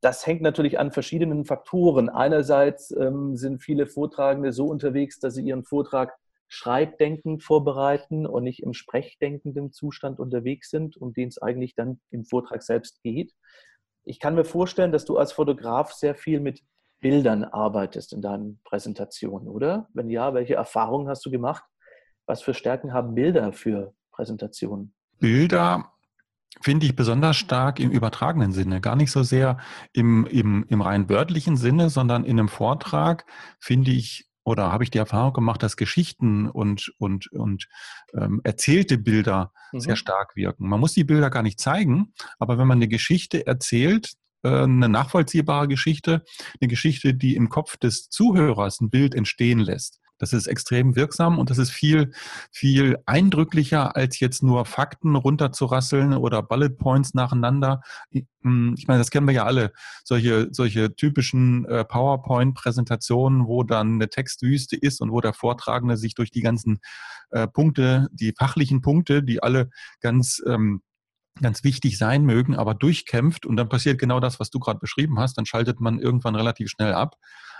das 0.00 0.26
hängt 0.26 0.42
natürlich 0.42 0.78
an 0.78 0.90
verschiedenen 0.90 1.44
Faktoren. 1.44 2.08
Einerseits 2.08 2.90
ähm, 2.90 3.36
sind 3.36 3.62
viele 3.62 3.86
Vortragende 3.86 4.52
so 4.52 4.66
unterwegs, 4.66 5.20
dass 5.20 5.34
sie 5.34 5.44
ihren 5.44 5.64
Vortrag 5.64 6.16
schreibdenkend 6.48 7.42
vorbereiten 7.42 8.26
und 8.26 8.44
nicht 8.44 8.62
im 8.62 8.74
sprechdenkenden 8.74 9.72
Zustand 9.72 10.20
unterwegs 10.20 10.68
sind, 10.68 10.98
um 10.98 11.14
den 11.14 11.28
es 11.28 11.40
eigentlich 11.40 11.74
dann 11.74 12.00
im 12.10 12.26
Vortrag 12.26 12.62
selbst 12.62 13.02
geht. 13.02 13.32
Ich 14.04 14.20
kann 14.20 14.34
mir 14.34 14.44
vorstellen, 14.44 14.92
dass 14.92 15.06
du 15.06 15.16
als 15.16 15.32
Fotograf 15.32 15.92
sehr 15.92 16.14
viel 16.14 16.40
mit 16.40 16.62
Bildern 17.00 17.44
arbeitest 17.44 18.12
in 18.12 18.20
deinen 18.20 18.60
Präsentationen, 18.64 19.48
oder? 19.48 19.88
Wenn 19.94 20.10
ja, 20.10 20.34
welche 20.34 20.54
Erfahrungen 20.54 21.08
hast 21.08 21.24
du 21.24 21.30
gemacht? 21.30 21.64
Was 22.32 22.40
für 22.40 22.54
Stärken 22.54 22.94
haben 22.94 23.14
Bilder 23.14 23.52
für 23.52 23.92
Präsentationen? 24.10 24.94
Bilder 25.18 25.92
finde 26.62 26.86
ich 26.86 26.96
besonders 26.96 27.36
stark 27.36 27.78
im 27.78 27.90
übertragenen 27.90 28.52
Sinne, 28.52 28.80
gar 28.80 28.96
nicht 28.96 29.10
so 29.10 29.22
sehr 29.22 29.58
im, 29.92 30.24
im, 30.24 30.64
im 30.70 30.80
rein 30.80 31.10
wörtlichen 31.10 31.58
Sinne, 31.58 31.90
sondern 31.90 32.24
in 32.24 32.38
einem 32.38 32.48
Vortrag 32.48 33.26
finde 33.60 33.90
ich 33.90 34.30
oder 34.44 34.72
habe 34.72 34.82
ich 34.82 34.90
die 34.90 34.96
Erfahrung 34.96 35.34
gemacht, 35.34 35.62
dass 35.62 35.76
Geschichten 35.76 36.48
und, 36.48 36.94
und, 36.96 37.30
und 37.32 37.68
ähm, 38.14 38.40
erzählte 38.44 38.96
Bilder 38.96 39.52
mhm. 39.70 39.80
sehr 39.80 39.96
stark 39.96 40.34
wirken. 40.34 40.66
Man 40.70 40.80
muss 40.80 40.94
die 40.94 41.04
Bilder 41.04 41.28
gar 41.28 41.42
nicht 41.42 41.60
zeigen, 41.60 42.14
aber 42.38 42.56
wenn 42.56 42.66
man 42.66 42.78
eine 42.78 42.88
Geschichte 42.88 43.46
erzählt, 43.46 44.14
äh, 44.42 44.62
eine 44.62 44.88
nachvollziehbare 44.88 45.68
Geschichte, 45.68 46.24
eine 46.62 46.68
Geschichte, 46.68 47.12
die 47.12 47.36
im 47.36 47.50
Kopf 47.50 47.76
des 47.76 48.08
Zuhörers 48.08 48.80
ein 48.80 48.88
Bild 48.88 49.14
entstehen 49.14 49.58
lässt. 49.58 50.01
Das 50.22 50.32
ist 50.32 50.46
extrem 50.46 50.94
wirksam 50.94 51.40
und 51.40 51.50
das 51.50 51.58
ist 51.58 51.72
viel, 51.72 52.12
viel 52.52 52.96
eindrücklicher, 53.06 53.96
als 53.96 54.20
jetzt 54.20 54.40
nur 54.44 54.64
Fakten 54.66 55.16
runterzurasseln 55.16 56.14
oder 56.14 56.44
Bullet 56.44 56.68
Points 56.68 57.12
nacheinander. 57.12 57.82
Hm, 58.42 58.76
ich 58.78 58.86
meine, 58.86 59.00
das 59.00 59.10
kennen 59.10 59.26
wir 59.26 59.34
ja 59.34 59.44
alle, 59.44 59.72
solche, 60.04 60.46
solche 60.52 60.94
typischen 60.94 61.64
äh, 61.64 61.84
PowerPoint-Präsentationen, 61.84 63.48
wo 63.48 63.64
dann 63.64 63.94
eine 63.94 64.10
Textwüste 64.10 64.76
ist 64.76 65.00
und 65.00 65.10
wo 65.10 65.20
der 65.20 65.32
Vortragende 65.32 65.96
sich 65.96 66.14
durch 66.14 66.30
die 66.30 66.42
ganzen 66.42 66.78
äh, 67.32 67.48
Punkte, 67.48 68.06
die 68.12 68.32
fachlichen 68.38 68.80
Punkte, 68.80 69.24
die 69.24 69.42
alle 69.42 69.70
ganz 70.00 70.40
ähm, 70.46 70.82
ganz 71.40 71.64
wichtig 71.64 71.98
sein 71.98 72.24
mögen, 72.24 72.54
aber 72.54 72.74
durchkämpft 72.74 73.44
und 73.44 73.56
dann 73.56 73.68
passiert 73.68 73.98
genau 73.98 74.20
das, 74.20 74.38
was 74.38 74.50
du 74.50 74.60
gerade 74.60 74.78
beschrieben 74.78 75.18
hast, 75.18 75.36
dann 75.36 75.46
schaltet 75.46 75.80
man 75.80 75.98
irgendwann 75.98 76.36
relativ 76.36 76.68
schnell 76.68 76.92
ab. 76.92 77.16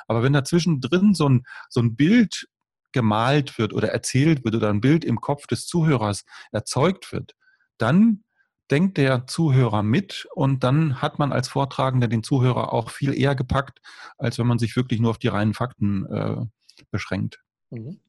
Aber 0.06 0.22
wenn 0.22 0.32
da 0.32 0.44
zwischendrin 0.44 1.14
so 1.14 1.28
ein, 1.28 1.44
so 1.68 1.80
ein 1.80 1.96
Bild 1.96 2.48
gemalt 2.92 3.58
wird 3.58 3.72
oder 3.72 3.88
erzählt 3.88 4.44
wird 4.44 4.54
oder 4.54 4.70
ein 4.70 4.80
Bild 4.80 5.04
im 5.04 5.20
Kopf 5.20 5.46
des 5.46 5.66
Zuhörers 5.66 6.24
erzeugt 6.50 7.12
wird, 7.12 7.34
dann 7.78 8.24
denkt 8.70 8.96
der 8.96 9.26
Zuhörer 9.26 9.82
mit 9.82 10.26
und 10.34 10.64
dann 10.64 11.02
hat 11.02 11.18
man 11.18 11.32
als 11.32 11.48
Vortragender 11.48 12.08
den 12.08 12.22
Zuhörer 12.22 12.72
auch 12.72 12.90
viel 12.90 13.18
eher 13.18 13.34
gepackt, 13.34 13.80
als 14.16 14.38
wenn 14.38 14.46
man 14.46 14.58
sich 14.58 14.76
wirklich 14.76 15.00
nur 15.00 15.10
auf 15.10 15.18
die 15.18 15.28
reinen 15.28 15.52
Fakten 15.52 16.06
äh, 16.06 16.36
beschränkt. 16.90 17.40
Mhm. 17.70 18.00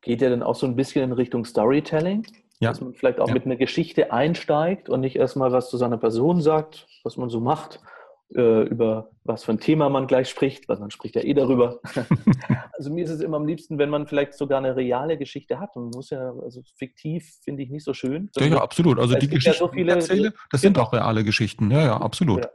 Geht 0.00 0.20
ja 0.20 0.30
dann 0.30 0.42
auch 0.42 0.54
so 0.54 0.66
ein 0.66 0.76
bisschen 0.76 1.04
in 1.04 1.12
Richtung 1.12 1.44
Storytelling? 1.44 2.26
Ja. 2.60 2.70
Dass 2.70 2.80
man 2.80 2.94
vielleicht 2.94 3.18
auch 3.18 3.28
ja. 3.28 3.34
mit 3.34 3.46
einer 3.46 3.56
Geschichte 3.56 4.12
einsteigt 4.12 4.88
und 4.88 5.00
nicht 5.00 5.16
erstmal 5.16 5.50
was 5.50 5.68
zu 5.70 5.76
seiner 5.76 5.98
Person 5.98 6.40
sagt, 6.40 6.86
was 7.02 7.16
man 7.16 7.28
so 7.28 7.40
macht, 7.40 7.80
äh, 8.34 8.62
über 8.62 9.10
was 9.24 9.44
für 9.44 9.52
ein 9.52 9.60
Thema 9.60 9.88
man 9.88 10.06
gleich 10.06 10.28
spricht, 10.28 10.68
weil 10.68 10.78
man 10.78 10.90
spricht 10.90 11.14
ja 11.14 11.22
eh 11.22 11.34
darüber. 11.34 11.80
also 12.72 12.92
mir 12.92 13.04
ist 13.04 13.10
es 13.10 13.20
immer 13.20 13.36
am 13.36 13.46
liebsten, 13.46 13.78
wenn 13.78 13.90
man 13.90 14.06
vielleicht 14.06 14.34
sogar 14.34 14.58
eine 14.58 14.74
reale 14.74 15.16
Geschichte 15.16 15.60
hat. 15.60 15.76
Und 15.76 15.94
muss 15.94 16.10
ja, 16.10 16.32
also 16.42 16.62
fiktiv 16.76 17.38
finde 17.42 17.62
ich 17.62 17.70
nicht 17.70 17.84
so 17.84 17.94
schön. 17.94 18.30
Ja, 18.36 18.46
ja, 18.46 18.62
absolut. 18.62 18.98
Also 18.98 19.14
die 19.14 19.28
Geschichten, 19.28 19.52
ja 19.52 19.66
so 19.66 19.68
viele, 19.68 19.92
erzähle, 19.92 20.34
das 20.50 20.60
sind 20.60 20.74
genau. 20.74 20.86
auch 20.86 20.92
reale 20.92 21.24
Geschichten. 21.24 21.70
Ja, 21.70 21.82
ja, 21.82 21.96
absolut. 21.96 22.44
Ja. 22.44 22.50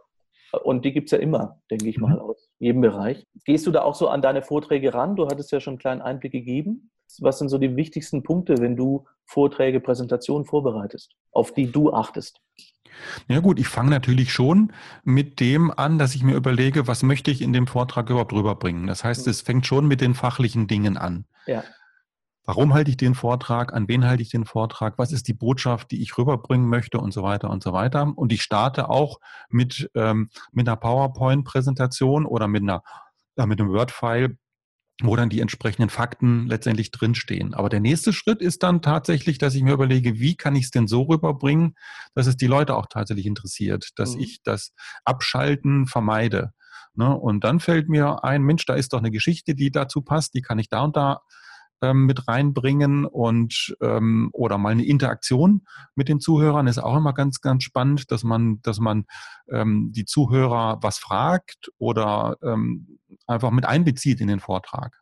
Und 0.63 0.85
die 0.85 0.93
gibt 0.93 1.07
es 1.07 1.11
ja 1.11 1.17
immer, 1.19 1.61
denke 1.69 1.87
ich 1.87 1.97
mhm. 1.97 2.03
mal, 2.03 2.19
aus 2.19 2.49
jedem 2.59 2.81
Bereich. 2.81 3.25
Gehst 3.45 3.67
du 3.67 3.71
da 3.71 3.83
auch 3.83 3.95
so 3.95 4.07
an 4.07 4.21
deine 4.21 4.41
Vorträge 4.41 4.93
ran? 4.93 5.15
Du 5.15 5.27
hattest 5.27 5.51
ja 5.51 5.59
schon 5.59 5.73
einen 5.73 5.79
kleinen 5.79 6.01
Einblick 6.01 6.31
gegeben. 6.31 6.91
Was 7.19 7.39
sind 7.39 7.49
so 7.49 7.57
die 7.57 7.75
wichtigsten 7.75 8.23
Punkte, 8.23 8.57
wenn 8.59 8.75
du 8.75 9.05
Vorträge, 9.25 9.79
Präsentationen 9.79 10.45
vorbereitest, 10.45 11.15
auf 11.31 11.53
die 11.53 11.71
du 11.71 11.91
achtest? 11.91 12.41
Ja 13.27 13.39
gut, 13.39 13.59
ich 13.59 13.67
fange 13.67 13.89
natürlich 13.89 14.31
schon 14.31 14.73
mit 15.03 15.39
dem 15.39 15.71
an, 15.71 15.97
dass 15.97 16.15
ich 16.15 16.23
mir 16.23 16.35
überlege, 16.35 16.87
was 16.87 17.03
möchte 17.03 17.31
ich 17.31 17.41
in 17.41 17.53
dem 17.53 17.67
Vortrag 17.67 18.09
überhaupt 18.09 18.33
rüberbringen. 18.33 18.87
Das 18.87 19.03
heißt, 19.03 19.27
es 19.27 19.41
fängt 19.41 19.65
schon 19.65 19.87
mit 19.87 20.01
den 20.01 20.13
fachlichen 20.13 20.67
Dingen 20.67 20.97
an. 20.97 21.25
Ja. 21.45 21.63
Warum 22.45 22.73
halte 22.73 22.89
ich 22.89 22.97
den 22.97 23.13
Vortrag? 23.13 23.73
An 23.73 23.89
wen 23.89 24.05
halte 24.05 24.23
ich 24.23 24.29
den 24.29 24.45
Vortrag? 24.45 24.97
Was 24.97 25.11
ist 25.11 25.27
die 25.27 25.33
Botschaft, 25.33 25.91
die 25.91 26.01
ich 26.01 26.17
rüberbringen 26.17 26.69
möchte 26.69 26.97
und 26.97 27.13
so 27.13 27.21
weiter 27.21 27.49
und 27.49 27.61
so 27.61 27.73
weiter. 27.73 28.13
Und 28.15 28.31
ich 28.31 28.41
starte 28.41 28.89
auch 28.89 29.19
mit, 29.49 29.91
ähm, 29.95 30.29
mit 30.53 30.67
einer 30.67 30.77
PowerPoint-Präsentation 30.77 32.25
oder 32.25 32.47
mit 32.47 32.63
einer 32.63 32.83
äh, 33.37 33.45
mit 33.45 33.61
einem 33.61 33.71
Word-File, 33.71 34.37
wo 35.03 35.15
dann 35.15 35.29
die 35.29 35.41
entsprechenden 35.41 35.89
Fakten 35.89 36.47
letztendlich 36.47 36.91
drinstehen. 36.91 37.53
Aber 37.53 37.69
der 37.69 37.79
nächste 37.79 38.13
Schritt 38.13 38.41
ist 38.41 38.63
dann 38.63 38.81
tatsächlich, 38.81 39.37
dass 39.37 39.53
ich 39.53 39.61
mir 39.61 39.73
überlege, 39.73 40.19
wie 40.19 40.35
kann 40.35 40.55
ich 40.55 40.65
es 40.65 40.71
denn 40.71 40.87
so 40.87 41.03
rüberbringen, 41.03 41.75
dass 42.15 42.25
es 42.25 42.35
die 42.35 42.47
Leute 42.47 42.75
auch 42.75 42.87
tatsächlich 42.87 43.27
interessiert, 43.27 43.91
dass 43.95 44.15
mhm. 44.15 44.21
ich 44.21 44.41
das 44.43 44.73
Abschalten 45.05 45.85
vermeide. 45.85 46.53
Ne? 46.95 47.15
Und 47.15 47.43
dann 47.43 47.59
fällt 47.59 47.89
mir 47.89 48.23
ein, 48.23 48.41
Mensch, 48.41 48.65
da 48.65 48.73
ist 48.73 48.93
doch 48.93 48.99
eine 48.99 49.11
Geschichte, 49.11 49.53
die 49.53 49.71
dazu 49.71 50.01
passt, 50.01 50.33
die 50.33 50.41
kann 50.41 50.57
ich 50.57 50.69
da 50.69 50.81
und 50.81 50.97
da 50.97 51.21
ähm, 51.81 52.05
mit 52.05 52.27
reinbringen 52.27 53.05
und 53.05 53.75
ähm, 53.81 54.29
oder 54.33 54.57
mal 54.57 54.71
eine 54.71 54.85
Interaktion 54.85 55.65
mit 55.95 56.09
den 56.09 56.19
Zuhörern 56.19 56.67
ist 56.67 56.79
auch 56.79 56.97
immer 56.97 57.13
ganz, 57.13 57.41
ganz 57.41 57.63
spannend, 57.63 58.11
dass 58.11 58.23
man, 58.23 58.61
dass 58.61 58.79
man 58.79 59.05
ähm, 59.49 59.91
die 59.93 60.05
Zuhörer 60.05 60.79
was 60.81 60.97
fragt 60.97 61.71
oder 61.77 62.37
ähm, 62.41 62.99
einfach 63.27 63.51
mit 63.51 63.65
einbezieht 63.65 64.21
in 64.21 64.27
den 64.27 64.39
Vortrag. 64.39 65.01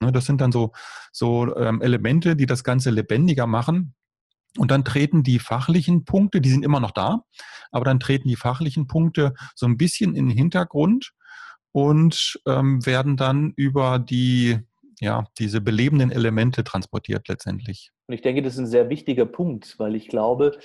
Ne, 0.00 0.12
das 0.12 0.26
sind 0.26 0.40
dann 0.40 0.52
so, 0.52 0.72
so 1.12 1.54
ähm, 1.56 1.80
Elemente, 1.80 2.36
die 2.36 2.46
das 2.46 2.64
Ganze 2.64 2.90
lebendiger 2.90 3.46
machen. 3.46 3.94
Und 4.58 4.70
dann 4.70 4.84
treten 4.84 5.22
die 5.22 5.38
fachlichen 5.38 6.04
Punkte, 6.04 6.42
die 6.42 6.50
sind 6.50 6.62
immer 6.62 6.78
noch 6.78 6.90
da, 6.90 7.24
aber 7.70 7.86
dann 7.86 8.00
treten 8.00 8.28
die 8.28 8.36
fachlichen 8.36 8.86
Punkte 8.86 9.32
so 9.54 9.64
ein 9.64 9.78
bisschen 9.78 10.14
in 10.14 10.28
den 10.28 10.36
Hintergrund 10.36 11.12
und 11.72 12.38
ähm, 12.46 12.84
werden 12.84 13.16
dann 13.16 13.54
über 13.56 13.98
die 13.98 14.58
ja, 15.02 15.24
diese 15.36 15.60
belebenden 15.60 16.12
Elemente 16.12 16.62
transportiert 16.62 17.26
letztendlich. 17.26 17.90
Und 18.06 18.14
ich 18.14 18.22
denke, 18.22 18.40
das 18.40 18.54
ist 18.54 18.60
ein 18.60 18.66
sehr 18.66 18.88
wichtiger 18.88 19.26
Punkt, 19.26 19.78
weil 19.78 19.96
ich 19.96 20.06
glaube, 20.06 20.56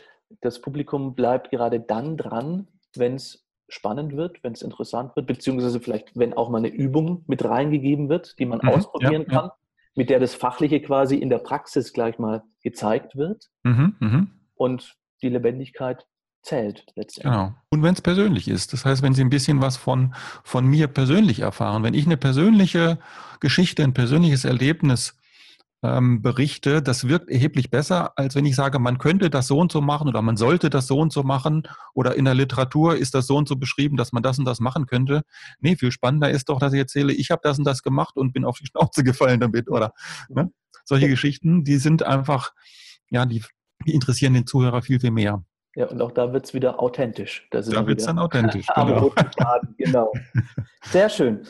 das 0.41 0.62
Publikum 0.62 1.15
bleibt 1.15 1.50
gerade 1.50 1.79
dann 1.79 2.17
dran, 2.17 2.67
wenn 2.96 3.15
es 3.15 3.48
spannend 3.67 4.15
wird, 4.15 4.44
wenn 4.44 4.53
es 4.53 4.62
interessant 4.62 5.15
wird, 5.15 5.25
beziehungsweise 5.25 5.79
vielleicht, 5.79 6.15
wenn 6.15 6.36
auch 6.36 6.50
mal 6.50 6.60
eine 6.60 6.67
Übung 6.67 7.24
mit 7.25 7.44
reingegeben 7.44 8.10
wird, 8.10 8.38
die 8.38 8.46
man 8.46 8.60
mhm, 8.62 8.70
ausprobieren 8.70 9.25
ja, 9.27 9.27
kann, 9.27 9.46
ja. 9.46 9.58
mit 9.96 10.12
der 10.12 10.20
das 10.20 10.36
Fachliche 10.36 10.82
quasi 10.82 11.15
in 11.15 11.29
der 11.29 11.39
Praxis 11.39 11.91
gleich 11.91 12.20
mal 12.20 12.44
gezeigt 12.62 13.15
wird. 13.15 13.50
Mhm, 13.63 13.96
mh. 14.00 14.27
Und 14.53 14.96
die 15.24 15.29
Lebendigkeit 15.29 16.06
zählt 16.48 16.86
letztendlich. 16.96 17.34
Genau. 17.34 17.54
Und 17.70 17.84
wenn 17.84 17.94
es 17.94 18.01
persönlich 18.01 18.48
ist, 18.48 18.74
das 18.74 18.86
heißt, 18.86 19.01
wenn 19.01 19.13
Sie 19.13 19.22
ein 19.22 19.30
bisschen 19.30 19.62
was 19.62 19.77
von, 19.77 20.16
von 20.44 20.66
mir 20.66 20.88
persönlich 20.88 21.42
erfahren, 21.42 21.84
wenn 21.84 21.94
ich 21.94 22.06
eine 22.06 22.18
persönliche 22.18 23.00
Geschichte, 23.39 23.84
ein 23.84 23.94
persönliches 23.94 24.46
Erlebnis 24.46 25.18
ähm, 25.84 26.22
berichte, 26.22 26.82
das 26.82 27.08
wirkt 27.08 27.30
erheblich 27.30 27.70
besser, 27.70 28.18
als 28.18 28.34
wenn 28.36 28.46
ich 28.46 28.56
sage, 28.56 28.80
man 28.80 28.98
könnte 28.98 29.30
das 29.30 29.48
so 29.48 29.60
und 29.60 29.72
so 29.72 29.82
machen 29.82 30.08
oder 30.08 30.22
man 30.22 30.38
sollte 30.38 30.70
das 30.70 30.88
so 30.88 31.00
und 31.00 31.12
so 31.12 31.24
machen 31.24 31.63
oder 31.94 32.16
in 32.16 32.25
der 32.25 32.34
Literatur 32.34 32.96
ist 32.96 33.13
das 33.13 33.27
so 33.27 33.36
und 33.36 33.48
so 33.48 33.58
beschrieben, 33.58 33.98
dass 33.98 34.13
man 34.13 34.24
das 34.24 34.39
und 34.39 34.46
das 34.46 34.60
machen 34.60 34.86
könnte. 34.88 35.24
Nee, 35.60 35.75
viel 35.75 35.92
spannender 35.92 36.32
ist 36.32 36.50
doch, 36.50 36.60
dass 36.60 36.74
ich 36.74 36.80
erzähle, 36.80 37.13
ich 37.13 37.30
habe 37.30 37.42
das 37.44 37.60
und 37.60 37.66
das 37.66 37.84
gemacht 37.84 38.16
und 38.16 38.32
bin 38.32 38.46
auf 38.46 38.58
die 38.58 38.68
Schnauze 38.68 39.04
gefallen 39.04 39.39
damit 39.39 39.70
oder 39.70 39.94
ne? 40.30 40.51
solche 40.86 41.10
Geschichten, 41.10 41.66
die 41.66 41.77
sind 41.77 42.04
einfach, 42.04 42.54
ja, 43.10 43.25
die, 43.25 43.44
die 43.86 43.94
interessieren 43.94 44.34
den 44.34 44.48
Zuhörer 44.48 44.82
viel, 44.82 45.00
viel 45.00 45.12
mehr. 45.12 45.44
Ja, 45.77 45.86
und 45.86 46.01
auch 46.01 46.12
da 46.12 46.34
wird 46.34 46.43
es 46.43 46.55
wieder 46.55 46.81
authentisch. 46.81 47.48
Da, 47.51 47.62
da 47.62 47.86
wird 47.86 48.00
es 48.00 48.07
dann 48.07 48.17
authentisch, 48.17 48.65
genau. 48.65 49.13
genau. 49.77 50.12
Sehr 50.81 51.07
schön. 51.07 51.43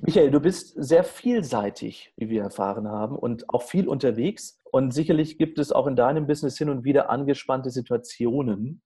Michael, 0.00 0.30
du 0.30 0.40
bist 0.40 0.72
sehr 0.82 1.04
vielseitig, 1.04 2.10
wie 2.16 2.30
wir 2.30 2.42
erfahren 2.44 2.88
haben, 2.88 3.14
und 3.14 3.50
auch 3.50 3.60
viel 3.60 3.86
unterwegs. 3.86 4.58
Und 4.72 4.92
sicherlich 4.92 5.36
gibt 5.36 5.58
es 5.58 5.70
auch 5.70 5.86
in 5.86 5.96
deinem 5.96 6.26
Business 6.26 6.56
hin 6.56 6.70
und 6.70 6.84
wieder 6.84 7.10
angespannte 7.10 7.68
Situationen. 7.68 8.80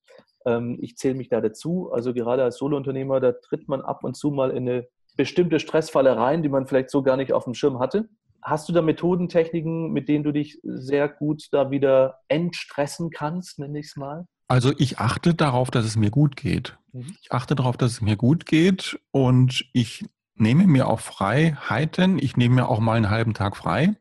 Ähm, 0.44 0.78
ich 0.82 0.96
zähle 0.96 1.14
mich 1.14 1.28
da 1.28 1.40
dazu. 1.40 1.92
Also 1.92 2.12
gerade 2.12 2.42
als 2.42 2.58
Solounternehmer, 2.58 3.20
da 3.20 3.30
tritt 3.30 3.68
man 3.68 3.82
ab 3.82 4.02
und 4.02 4.16
zu 4.16 4.32
mal 4.32 4.50
in 4.50 4.68
eine 4.68 4.88
bestimmte 5.16 5.60
Stressfalle 5.60 6.16
rein, 6.16 6.42
die 6.42 6.48
man 6.48 6.66
vielleicht 6.66 6.90
so 6.90 7.04
gar 7.04 7.16
nicht 7.16 7.32
auf 7.32 7.44
dem 7.44 7.54
Schirm 7.54 7.78
hatte. 7.78 8.08
Hast 8.42 8.68
du 8.68 8.72
da 8.72 8.82
Methoden, 8.82 9.28
Techniken, 9.28 9.92
mit 9.92 10.08
denen 10.08 10.24
du 10.24 10.32
dich 10.32 10.58
sehr 10.64 11.08
gut 11.08 11.46
da 11.52 11.70
wieder 11.70 12.18
entstressen 12.26 13.10
kannst, 13.10 13.60
nenne 13.60 13.78
ich 13.78 13.86
es 13.86 13.96
mal? 13.96 14.26
Also 14.48 14.72
ich 14.78 14.98
achte 14.98 15.34
darauf, 15.34 15.70
dass 15.70 15.84
es 15.84 15.96
mir 15.96 16.10
gut 16.10 16.34
geht. 16.34 16.78
Mhm. 16.92 17.14
Ich 17.22 17.32
achte 17.32 17.54
darauf, 17.54 17.76
dass 17.76 17.92
es 17.92 18.00
mir 18.00 18.16
gut 18.16 18.46
geht 18.46 18.98
und 19.10 19.66
ich 19.72 20.06
nehme 20.34 20.66
mir 20.66 20.88
auch 20.88 21.00
Freiheiten. 21.00 22.18
Ich 22.18 22.36
nehme 22.36 22.56
mir 22.56 22.68
auch 22.68 22.80
mal 22.80 22.96
einen 22.96 23.10
halben 23.10 23.34
Tag 23.34 23.56
frei. 23.56 23.94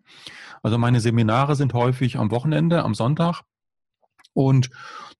Also 0.64 0.78
meine 0.78 1.02
Seminare 1.02 1.56
sind 1.56 1.74
häufig 1.74 2.18
am 2.18 2.32
Wochenende, 2.32 2.84
am 2.84 2.96
Sonntag. 2.96 3.42
Und 4.34 4.70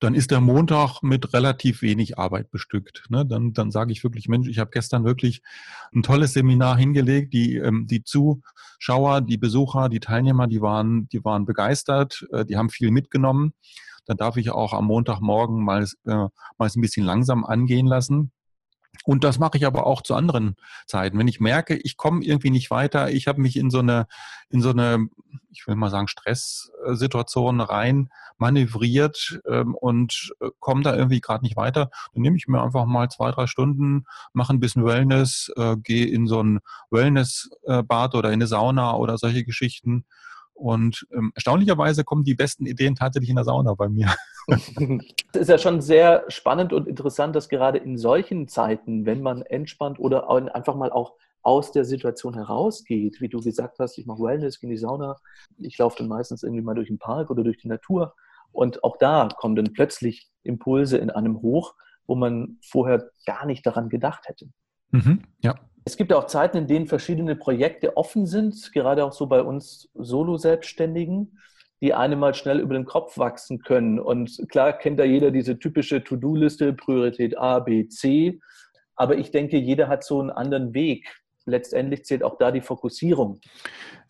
dann 0.00 0.14
ist 0.14 0.30
der 0.30 0.40
Montag 0.40 1.02
mit 1.02 1.34
relativ 1.34 1.82
wenig 1.82 2.18
Arbeit 2.18 2.50
bestückt. 2.50 3.04
Ne? 3.08 3.26
Dann, 3.26 3.52
dann 3.52 3.72
sage 3.72 3.90
ich 3.90 4.04
wirklich, 4.04 4.28
Mensch, 4.28 4.48
ich 4.48 4.60
habe 4.60 4.70
gestern 4.70 5.04
wirklich 5.04 5.42
ein 5.92 6.04
tolles 6.04 6.34
Seminar 6.34 6.78
hingelegt. 6.78 7.32
Die, 7.34 7.56
ähm, 7.56 7.88
die 7.88 8.04
Zuschauer, 8.04 9.20
die 9.22 9.36
Besucher, 9.36 9.88
die 9.88 9.98
Teilnehmer, 9.98 10.46
die 10.46 10.62
waren, 10.62 11.08
die 11.08 11.24
waren 11.24 11.46
begeistert, 11.46 12.26
äh, 12.32 12.44
die 12.44 12.56
haben 12.56 12.70
viel 12.70 12.92
mitgenommen. 12.92 13.54
Dann 14.08 14.16
darf 14.16 14.36
ich 14.36 14.50
auch 14.50 14.72
am 14.72 14.86
Montagmorgen 14.86 15.62
mal, 15.62 15.84
äh, 15.84 16.10
mal 16.10 16.30
ein 16.58 16.80
bisschen 16.80 17.04
langsam 17.04 17.44
angehen 17.44 17.86
lassen. 17.86 18.32
Und 19.04 19.22
das 19.22 19.38
mache 19.38 19.58
ich 19.58 19.66
aber 19.66 19.86
auch 19.86 20.02
zu 20.02 20.14
anderen 20.14 20.56
Zeiten. 20.86 21.18
Wenn 21.18 21.28
ich 21.28 21.40
merke, 21.40 21.76
ich 21.76 21.96
komme 21.96 22.24
irgendwie 22.24 22.50
nicht 22.50 22.70
weiter, 22.70 23.10
ich 23.10 23.28
habe 23.28 23.40
mich 23.40 23.56
in 23.56 23.70
so 23.70 23.78
eine, 23.78 24.06
in 24.48 24.60
so 24.62 24.70
eine, 24.70 25.06
ich 25.50 25.66
will 25.66 25.76
mal 25.76 25.90
sagen, 25.90 26.08
Stresssituation 26.08 27.60
rein 27.60 28.08
manövriert 28.38 29.40
ähm, 29.46 29.74
und 29.74 30.32
äh, 30.40 30.48
komme 30.58 30.82
da 30.82 30.96
irgendwie 30.96 31.20
gerade 31.20 31.44
nicht 31.44 31.56
weiter, 31.56 31.90
dann 32.14 32.22
nehme 32.22 32.36
ich 32.36 32.48
mir 32.48 32.62
einfach 32.62 32.86
mal 32.86 33.08
zwei, 33.10 33.30
drei 33.30 33.46
Stunden, 33.46 34.06
mache 34.32 34.54
ein 34.54 34.60
bisschen 34.60 34.84
Wellness, 34.84 35.52
äh, 35.56 35.76
gehe 35.76 36.06
in 36.06 36.26
so 36.26 36.42
ein 36.42 36.60
Wellnessbad 36.90 38.14
oder 38.14 38.30
in 38.30 38.34
eine 38.34 38.46
Sauna 38.46 38.94
oder 38.94 39.18
solche 39.18 39.44
Geschichten 39.44 40.06
und 40.58 41.06
ähm, 41.12 41.32
erstaunlicherweise 41.34 42.04
kommen 42.04 42.24
die 42.24 42.34
besten 42.34 42.66
Ideen 42.66 42.94
tatsächlich 42.94 43.30
in 43.30 43.36
der 43.36 43.44
Sauna 43.44 43.74
bei 43.74 43.88
mir. 43.88 44.14
Es 45.34 45.42
ist 45.42 45.50
ja 45.50 45.58
schon 45.58 45.82
sehr 45.82 46.24
spannend 46.28 46.72
und 46.72 46.88
interessant, 46.88 47.36
dass 47.36 47.50
gerade 47.50 47.76
in 47.76 47.98
solchen 47.98 48.48
Zeiten, 48.48 49.04
wenn 49.04 49.20
man 49.20 49.42
entspannt 49.42 49.98
oder 50.00 50.30
einfach 50.30 50.74
mal 50.74 50.90
auch 50.90 51.16
aus 51.42 51.70
der 51.70 51.84
Situation 51.84 52.32
herausgeht, 52.32 53.20
wie 53.20 53.28
du 53.28 53.40
gesagt 53.40 53.78
hast, 53.78 53.98
ich 53.98 54.06
mache 54.06 54.22
Wellness, 54.22 54.58
gehe 54.58 54.70
in 54.70 54.74
die 54.74 54.80
Sauna, 54.80 55.16
ich 55.58 55.76
laufe 55.76 55.98
dann 55.98 56.08
meistens 56.08 56.42
irgendwie 56.42 56.62
mal 56.62 56.74
durch 56.74 56.88
den 56.88 56.98
Park 56.98 57.30
oder 57.30 57.44
durch 57.44 57.58
die 57.58 57.68
Natur 57.68 58.14
und 58.50 58.82
auch 58.84 58.96
da 58.96 59.28
kommen 59.36 59.54
dann 59.54 59.72
plötzlich 59.74 60.30
Impulse 60.44 60.96
in 60.96 61.10
einem 61.10 61.42
hoch, 61.42 61.74
wo 62.06 62.14
man 62.14 62.56
vorher 62.62 63.10
gar 63.26 63.44
nicht 63.44 63.66
daran 63.66 63.90
gedacht 63.90 64.28
hätte. 64.28 64.48
Mhm, 64.90 65.24
ja. 65.42 65.54
Es 65.88 65.96
gibt 65.96 66.12
auch 66.12 66.26
Zeiten, 66.26 66.58
in 66.58 66.66
denen 66.66 66.86
verschiedene 66.86 67.34
Projekte 67.34 67.96
offen 67.96 68.26
sind, 68.26 68.74
gerade 68.74 69.06
auch 69.06 69.12
so 69.14 69.26
bei 69.26 69.40
uns 69.40 69.88
Solo-Selbstständigen, 69.94 71.38
die 71.80 71.94
einem 71.94 72.18
mal 72.18 72.34
schnell 72.34 72.60
über 72.60 72.74
den 72.74 72.84
Kopf 72.84 73.16
wachsen 73.16 73.60
können. 73.60 73.98
Und 73.98 74.38
klar 74.50 74.74
kennt 74.74 75.00
da 75.00 75.04
jeder 75.04 75.30
diese 75.30 75.58
typische 75.58 76.04
To-Do-Liste, 76.04 76.74
Priorität 76.74 77.38
A, 77.38 77.60
B, 77.60 77.88
C. 77.88 78.38
Aber 78.96 79.16
ich 79.16 79.30
denke, 79.30 79.56
jeder 79.56 79.88
hat 79.88 80.04
so 80.04 80.20
einen 80.20 80.28
anderen 80.28 80.74
Weg, 80.74 81.08
letztendlich 81.46 82.04
zählt 82.04 82.22
auch 82.22 82.36
da 82.36 82.50
die 82.50 82.60
Fokussierung. 82.60 83.40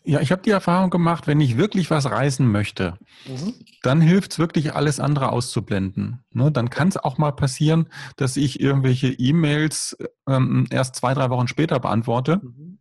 Ja, 0.05 0.21
ich 0.21 0.31
habe 0.31 0.41
die 0.41 0.49
Erfahrung 0.49 0.89
gemacht, 0.89 1.27
wenn 1.27 1.41
ich 1.41 1.57
wirklich 1.57 1.91
was 1.91 2.09
reißen 2.09 2.49
möchte, 2.49 2.97
mhm. 3.27 3.53
dann 3.83 3.99
hilft 4.01 4.31
es 4.31 4.39
wirklich, 4.39 4.73
alles 4.73 4.99
andere 4.99 5.31
auszublenden. 5.31 6.23
Ne, 6.31 6.51
dann 6.51 6.69
kann 6.69 6.87
es 6.87 6.97
auch 6.97 7.17
mal 7.17 7.31
passieren, 7.31 7.87
dass 8.15 8.37
ich 8.37 8.59
irgendwelche 8.59 9.09
E-Mails 9.09 9.97
ähm, 10.27 10.67
erst 10.71 10.95
zwei, 10.95 11.13
drei 11.13 11.29
Wochen 11.29 11.47
später 11.47 11.79
beantworte. 11.79 12.41
Mhm. 12.41 12.79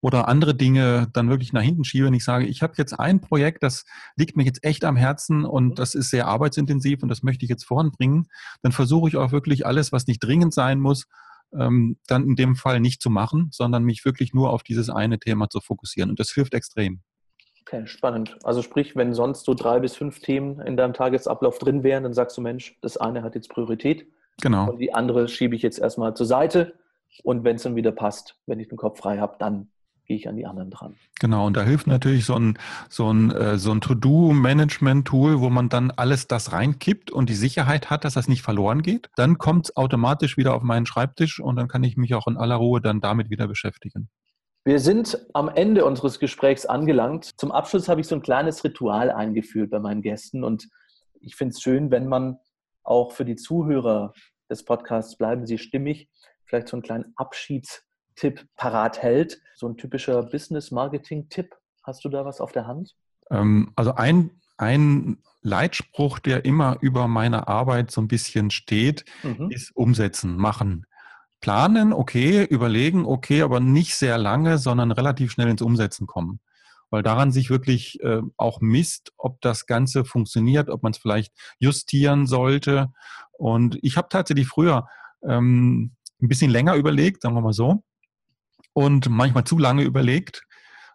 Oder 0.00 0.28
andere 0.28 0.54
Dinge 0.54 1.08
dann 1.12 1.28
wirklich 1.28 1.52
nach 1.52 1.62
hinten 1.62 1.82
schiebe 1.82 2.06
und 2.06 2.14
ich 2.14 2.22
sage, 2.22 2.46
ich 2.46 2.62
habe 2.62 2.74
jetzt 2.76 2.92
ein 3.00 3.20
Projekt, 3.20 3.64
das 3.64 3.84
liegt 4.14 4.36
mir 4.36 4.44
jetzt 4.44 4.62
echt 4.62 4.84
am 4.84 4.94
Herzen 4.94 5.44
und 5.44 5.70
mhm. 5.70 5.74
das 5.74 5.96
ist 5.96 6.10
sehr 6.10 6.28
arbeitsintensiv 6.28 7.02
und 7.02 7.08
das 7.08 7.24
möchte 7.24 7.44
ich 7.44 7.50
jetzt 7.50 7.64
voranbringen. 7.64 8.28
Dann 8.62 8.70
versuche 8.70 9.08
ich 9.08 9.16
auch 9.16 9.32
wirklich 9.32 9.66
alles, 9.66 9.90
was 9.90 10.06
nicht 10.06 10.22
dringend 10.22 10.54
sein 10.54 10.78
muss, 10.78 11.06
ähm, 11.52 11.98
dann 12.06 12.24
in 12.24 12.36
dem 12.36 12.56
Fall 12.56 12.80
nicht 12.80 13.00
zu 13.00 13.10
machen, 13.10 13.48
sondern 13.52 13.84
mich 13.84 14.04
wirklich 14.04 14.34
nur 14.34 14.50
auf 14.50 14.62
dieses 14.62 14.90
eine 14.90 15.18
Thema 15.18 15.48
zu 15.50 15.60
fokussieren. 15.60 16.10
Und 16.10 16.20
das 16.20 16.30
hilft 16.30 16.54
extrem. 16.54 17.00
Okay, 17.62 17.86
spannend. 17.86 18.38
Also 18.44 18.62
sprich, 18.62 18.96
wenn 18.96 19.12
sonst 19.12 19.44
so 19.44 19.54
drei 19.54 19.78
bis 19.78 19.94
fünf 19.94 20.20
Themen 20.20 20.60
in 20.60 20.76
deinem 20.76 20.94
Tagesablauf 20.94 21.58
drin 21.58 21.82
wären, 21.82 22.02
dann 22.02 22.14
sagst 22.14 22.36
du, 22.36 22.40
Mensch, 22.40 22.78
das 22.80 22.96
eine 22.96 23.22
hat 23.22 23.34
jetzt 23.34 23.50
Priorität. 23.50 24.10
Genau. 24.40 24.70
Und 24.70 24.78
die 24.78 24.94
andere 24.94 25.28
schiebe 25.28 25.54
ich 25.54 25.62
jetzt 25.62 25.78
erstmal 25.78 26.14
zur 26.14 26.26
Seite. 26.26 26.74
Und 27.24 27.44
wenn 27.44 27.56
es 27.56 27.62
dann 27.62 27.76
wieder 27.76 27.92
passt, 27.92 28.38
wenn 28.46 28.60
ich 28.60 28.68
den 28.68 28.78
Kopf 28.78 28.98
frei 28.98 29.18
habe, 29.18 29.36
dann 29.38 29.70
gehe 30.08 30.16
ich 30.16 30.28
an 30.28 30.36
die 30.36 30.46
anderen 30.46 30.70
dran. 30.70 30.96
Genau, 31.20 31.46
und 31.46 31.56
da 31.56 31.62
hilft 31.62 31.86
natürlich 31.86 32.24
so 32.24 32.34
ein, 32.34 32.58
so 32.88 33.12
ein, 33.12 33.30
äh, 33.30 33.58
so 33.58 33.70
ein 33.72 33.82
To-Do-Management-Tool, 33.82 35.40
wo 35.40 35.50
man 35.50 35.68
dann 35.68 35.90
alles 35.90 36.26
das 36.26 36.52
reinkippt 36.52 37.10
und 37.10 37.28
die 37.28 37.34
Sicherheit 37.34 37.90
hat, 37.90 38.04
dass 38.04 38.14
das 38.14 38.26
nicht 38.26 38.42
verloren 38.42 38.80
geht. 38.82 39.10
Dann 39.16 39.36
kommt 39.36 39.66
es 39.66 39.76
automatisch 39.76 40.38
wieder 40.38 40.54
auf 40.54 40.62
meinen 40.62 40.86
Schreibtisch 40.86 41.40
und 41.40 41.56
dann 41.56 41.68
kann 41.68 41.84
ich 41.84 41.98
mich 41.98 42.14
auch 42.14 42.26
in 42.26 42.38
aller 42.38 42.56
Ruhe 42.56 42.80
dann 42.80 43.00
damit 43.00 43.28
wieder 43.28 43.46
beschäftigen. 43.46 44.08
Wir 44.64 44.80
sind 44.80 45.18
am 45.34 45.48
Ende 45.48 45.84
unseres 45.84 46.18
Gesprächs 46.18 46.64
angelangt. 46.66 47.38
Zum 47.38 47.52
Abschluss 47.52 47.88
habe 47.88 48.00
ich 48.00 48.08
so 48.08 48.14
ein 48.14 48.22
kleines 48.22 48.64
Ritual 48.64 49.10
eingeführt 49.10 49.70
bei 49.70 49.78
meinen 49.78 50.02
Gästen 50.02 50.42
und 50.42 50.68
ich 51.20 51.36
finde 51.36 51.52
es 51.52 51.60
schön, 51.60 51.90
wenn 51.90 52.06
man 52.06 52.38
auch 52.82 53.12
für 53.12 53.24
die 53.24 53.36
Zuhörer 53.36 54.14
des 54.50 54.64
Podcasts 54.64 55.16
bleiben 55.18 55.46
Sie 55.46 55.58
stimmig, 55.58 56.08
vielleicht 56.46 56.68
so 56.68 56.76
einen 56.76 56.82
kleinen 56.82 57.12
Abschieds 57.16 57.87
Tipp 58.18 58.46
parat 58.56 59.00
hält. 59.00 59.40
So 59.54 59.68
ein 59.68 59.76
typischer 59.76 60.22
Business-Marketing-Tipp. 60.24 61.54
Hast 61.84 62.04
du 62.04 62.08
da 62.08 62.24
was 62.24 62.40
auf 62.40 62.52
der 62.52 62.66
Hand? 62.66 62.96
Ähm, 63.30 63.72
also 63.76 63.94
ein, 63.94 64.30
ein 64.56 65.18
Leitspruch, 65.42 66.18
der 66.18 66.44
immer 66.44 66.78
über 66.80 67.08
meine 67.08 67.48
Arbeit 67.48 67.90
so 67.90 68.00
ein 68.00 68.08
bisschen 68.08 68.50
steht, 68.50 69.04
mhm. 69.22 69.50
ist 69.50 69.74
umsetzen, 69.74 70.36
machen. 70.36 70.84
Planen, 71.40 71.92
okay, 71.92 72.44
überlegen, 72.44 73.06
okay, 73.06 73.42
aber 73.42 73.60
nicht 73.60 73.94
sehr 73.94 74.18
lange, 74.18 74.58
sondern 74.58 74.90
relativ 74.90 75.30
schnell 75.30 75.48
ins 75.48 75.62
Umsetzen 75.62 76.08
kommen. 76.08 76.40
Weil 76.90 77.04
daran 77.04 77.30
sich 77.30 77.50
wirklich 77.50 78.02
äh, 78.02 78.22
auch 78.36 78.60
misst, 78.60 79.12
ob 79.16 79.40
das 79.40 79.66
Ganze 79.66 80.04
funktioniert, 80.04 80.68
ob 80.70 80.82
man 80.82 80.92
es 80.92 80.98
vielleicht 80.98 81.32
justieren 81.60 82.26
sollte. 82.26 82.92
Und 83.32 83.78
ich 83.82 83.96
habe 83.96 84.08
tatsächlich 84.10 84.48
früher 84.48 84.88
ähm, 85.22 85.92
ein 86.20 86.28
bisschen 86.28 86.50
länger 86.50 86.74
überlegt, 86.74 87.22
sagen 87.22 87.36
wir 87.36 87.42
mal 87.42 87.52
so 87.52 87.84
und 88.78 89.08
manchmal 89.08 89.42
zu 89.42 89.58
lange 89.58 89.82
überlegt. 89.82 90.44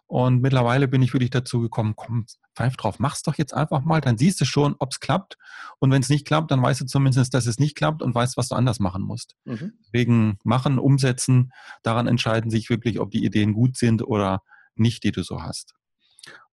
Und 0.06 0.40
mittlerweile 0.40 0.88
bin 0.88 1.02
ich 1.02 1.12
wirklich 1.12 1.28
dazu 1.28 1.60
gekommen, 1.60 1.92
komm, 1.96 2.24
pfeif 2.56 2.78
drauf, 2.78 2.98
mach's 2.98 3.22
doch 3.22 3.34
jetzt 3.34 3.52
einfach 3.52 3.82
mal, 3.84 4.00
dann 4.00 4.16
siehst 4.16 4.40
du 4.40 4.46
schon, 4.46 4.74
ob 4.78 4.92
es 4.92 5.00
klappt. 5.00 5.36
Und 5.80 5.90
wenn 5.90 6.00
es 6.00 6.08
nicht 6.08 6.26
klappt, 6.26 6.50
dann 6.50 6.62
weißt 6.62 6.80
du 6.80 6.86
zumindest, 6.86 7.34
dass 7.34 7.44
es 7.44 7.58
nicht 7.58 7.76
klappt 7.76 8.00
und 8.00 8.14
weißt, 8.14 8.38
was 8.38 8.48
du 8.48 8.54
anders 8.54 8.80
machen 8.80 9.02
musst. 9.02 9.36
Mhm. 9.44 9.74
Deswegen 9.84 10.38
machen, 10.44 10.78
umsetzen, 10.78 11.52
daran 11.82 12.06
entscheiden 12.06 12.50
sich 12.50 12.70
wirklich, 12.70 13.00
ob 13.00 13.10
die 13.10 13.22
Ideen 13.22 13.52
gut 13.52 13.76
sind 13.76 14.02
oder 14.02 14.40
nicht, 14.76 15.04
die 15.04 15.12
du 15.12 15.22
so 15.22 15.42
hast. 15.42 15.74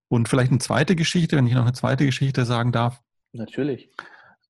Und 0.09 0.27
vielleicht 0.27 0.51
eine 0.51 0.59
zweite 0.59 0.97
Geschichte, 0.97 1.37
wenn 1.37 1.47
ich 1.47 1.53
noch 1.53 1.61
eine 1.61 1.71
zweite 1.71 2.05
Geschichte 2.05 2.43
sagen 2.43 2.73
darf. 2.73 2.99
Natürlich. 3.31 3.89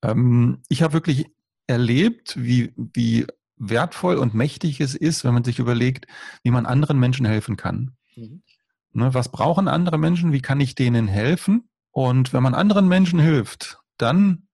Ähm, 0.01 0.63
ich 0.67 0.81
habe 0.81 0.93
wirklich 0.93 1.27
erlebt, 1.67 2.41
wie, 2.41 2.73
wie 2.75 3.27
wertvoll 3.61 4.17
und 4.17 4.33
mächtig 4.33 4.81
es 4.81 4.95
ist, 4.95 5.23
wenn 5.23 5.33
man 5.33 5.43
sich 5.43 5.59
überlegt, 5.59 6.07
wie 6.43 6.51
man 6.51 6.65
anderen 6.65 6.99
Menschen 6.99 7.25
helfen 7.25 7.57
kann. 7.57 7.95
Mhm. 8.15 8.41
Ne, 8.93 9.13
was 9.13 9.29
brauchen 9.29 9.67
andere 9.67 9.97
Menschen? 9.97 10.33
Wie 10.33 10.41
kann 10.41 10.59
ich 10.59 10.75
denen 10.75 11.07
helfen? 11.07 11.69
Und 11.91 12.33
wenn 12.33 12.43
man 12.43 12.55
anderen 12.55 12.87
Menschen 12.87 13.19
hilft, 13.19 13.79
dann 13.97 14.47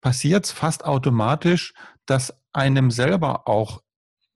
passiert 0.00 0.44
es 0.44 0.52
fast 0.52 0.84
automatisch, 0.84 1.72
dass 2.06 2.38
einem 2.52 2.90
selber 2.90 3.48
auch 3.48 3.82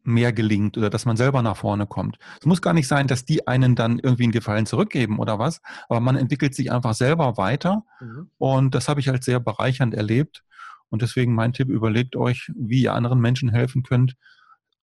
mehr 0.03 0.33
gelingt 0.33 0.79
oder 0.79 0.89
dass 0.89 1.05
man 1.05 1.19
selber 1.19 1.43
nach 1.43 1.59
vorne 1.59 1.87
kommt. 1.87 2.19
Es 2.41 2.47
muss 2.47 2.63
gar 2.63 2.73
nicht 2.73 2.89
sein, 2.89 3.07
dass 3.07 3.27
die 3.27 3.47
einen 3.47 3.75
dann 3.75 3.99
irgendwie 3.99 4.23
einen 4.23 4.33
Gefallen 4.33 4.65
zurückgeben 4.65 5.19
oder 5.19 5.39
was, 5.39 5.61
aber 5.89 6.01
man 6.01 6.17
entwickelt 6.17 6.55
sich 6.55 6.73
einfach 6.73 6.95
selber 6.95 7.37
weiter 7.37 7.85
mhm. 8.01 8.31
und 8.39 8.75
das 8.75 8.89
habe 8.89 9.01
ich 9.01 9.11
als 9.11 9.27
sehr 9.27 9.39
bereichernd 9.39 9.93
erlebt 9.93 10.45
und 10.91 11.03
deswegen 11.03 11.35
mein 11.35 11.53
Tipp, 11.53 11.69
überlegt 11.69 12.17
euch, 12.17 12.51
wie 12.57 12.83
ihr 12.83 12.95
anderen 12.95 13.21
Menschen 13.21 13.51
helfen 13.51 13.83
könnt. 13.83 14.15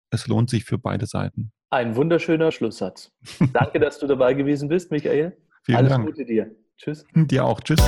Es 0.10 0.28
lohnt 0.28 0.50
sich 0.50 0.66
für 0.66 0.78
beide 0.78 1.06
Seiten. 1.06 1.52
Ein 1.70 1.96
wunderschöner 1.96 2.52
Schlusssatz. 2.52 3.12
Danke, 3.54 3.80
dass 3.80 4.00
du 4.00 4.08
dabei 4.08 4.34
gewesen 4.34 4.68
bist, 4.68 4.92
Michael. 4.92 5.38
Vielen 5.64 5.78
Alles 5.78 5.90
Dank. 5.92 6.06
Gute 6.06 6.26
dir. 6.26 6.52
Tschüss. 6.78 7.06
Dir 7.16 7.46
auch. 7.46 7.62
Tschüss. 7.62 7.80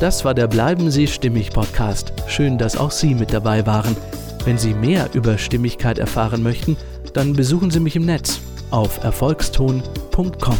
Das 0.00 0.24
war 0.24 0.34
der 0.34 0.48
Bleiben 0.48 0.90
Sie 0.90 1.06
stimmig 1.06 1.50
Podcast. 1.50 2.12
Schön, 2.28 2.58
dass 2.58 2.76
auch 2.76 2.90
Sie 2.90 3.14
mit 3.14 3.32
dabei 3.32 3.66
waren. 3.66 3.96
Wenn 4.44 4.58
Sie 4.58 4.74
mehr 4.74 5.08
über 5.14 5.38
Stimmigkeit 5.38 5.98
erfahren 5.98 6.42
möchten, 6.42 6.76
dann 7.14 7.32
besuchen 7.32 7.70
Sie 7.70 7.80
mich 7.80 7.96
im 7.96 8.04
Netz 8.04 8.40
auf 8.70 9.02
erfolgston.com. 9.02 10.58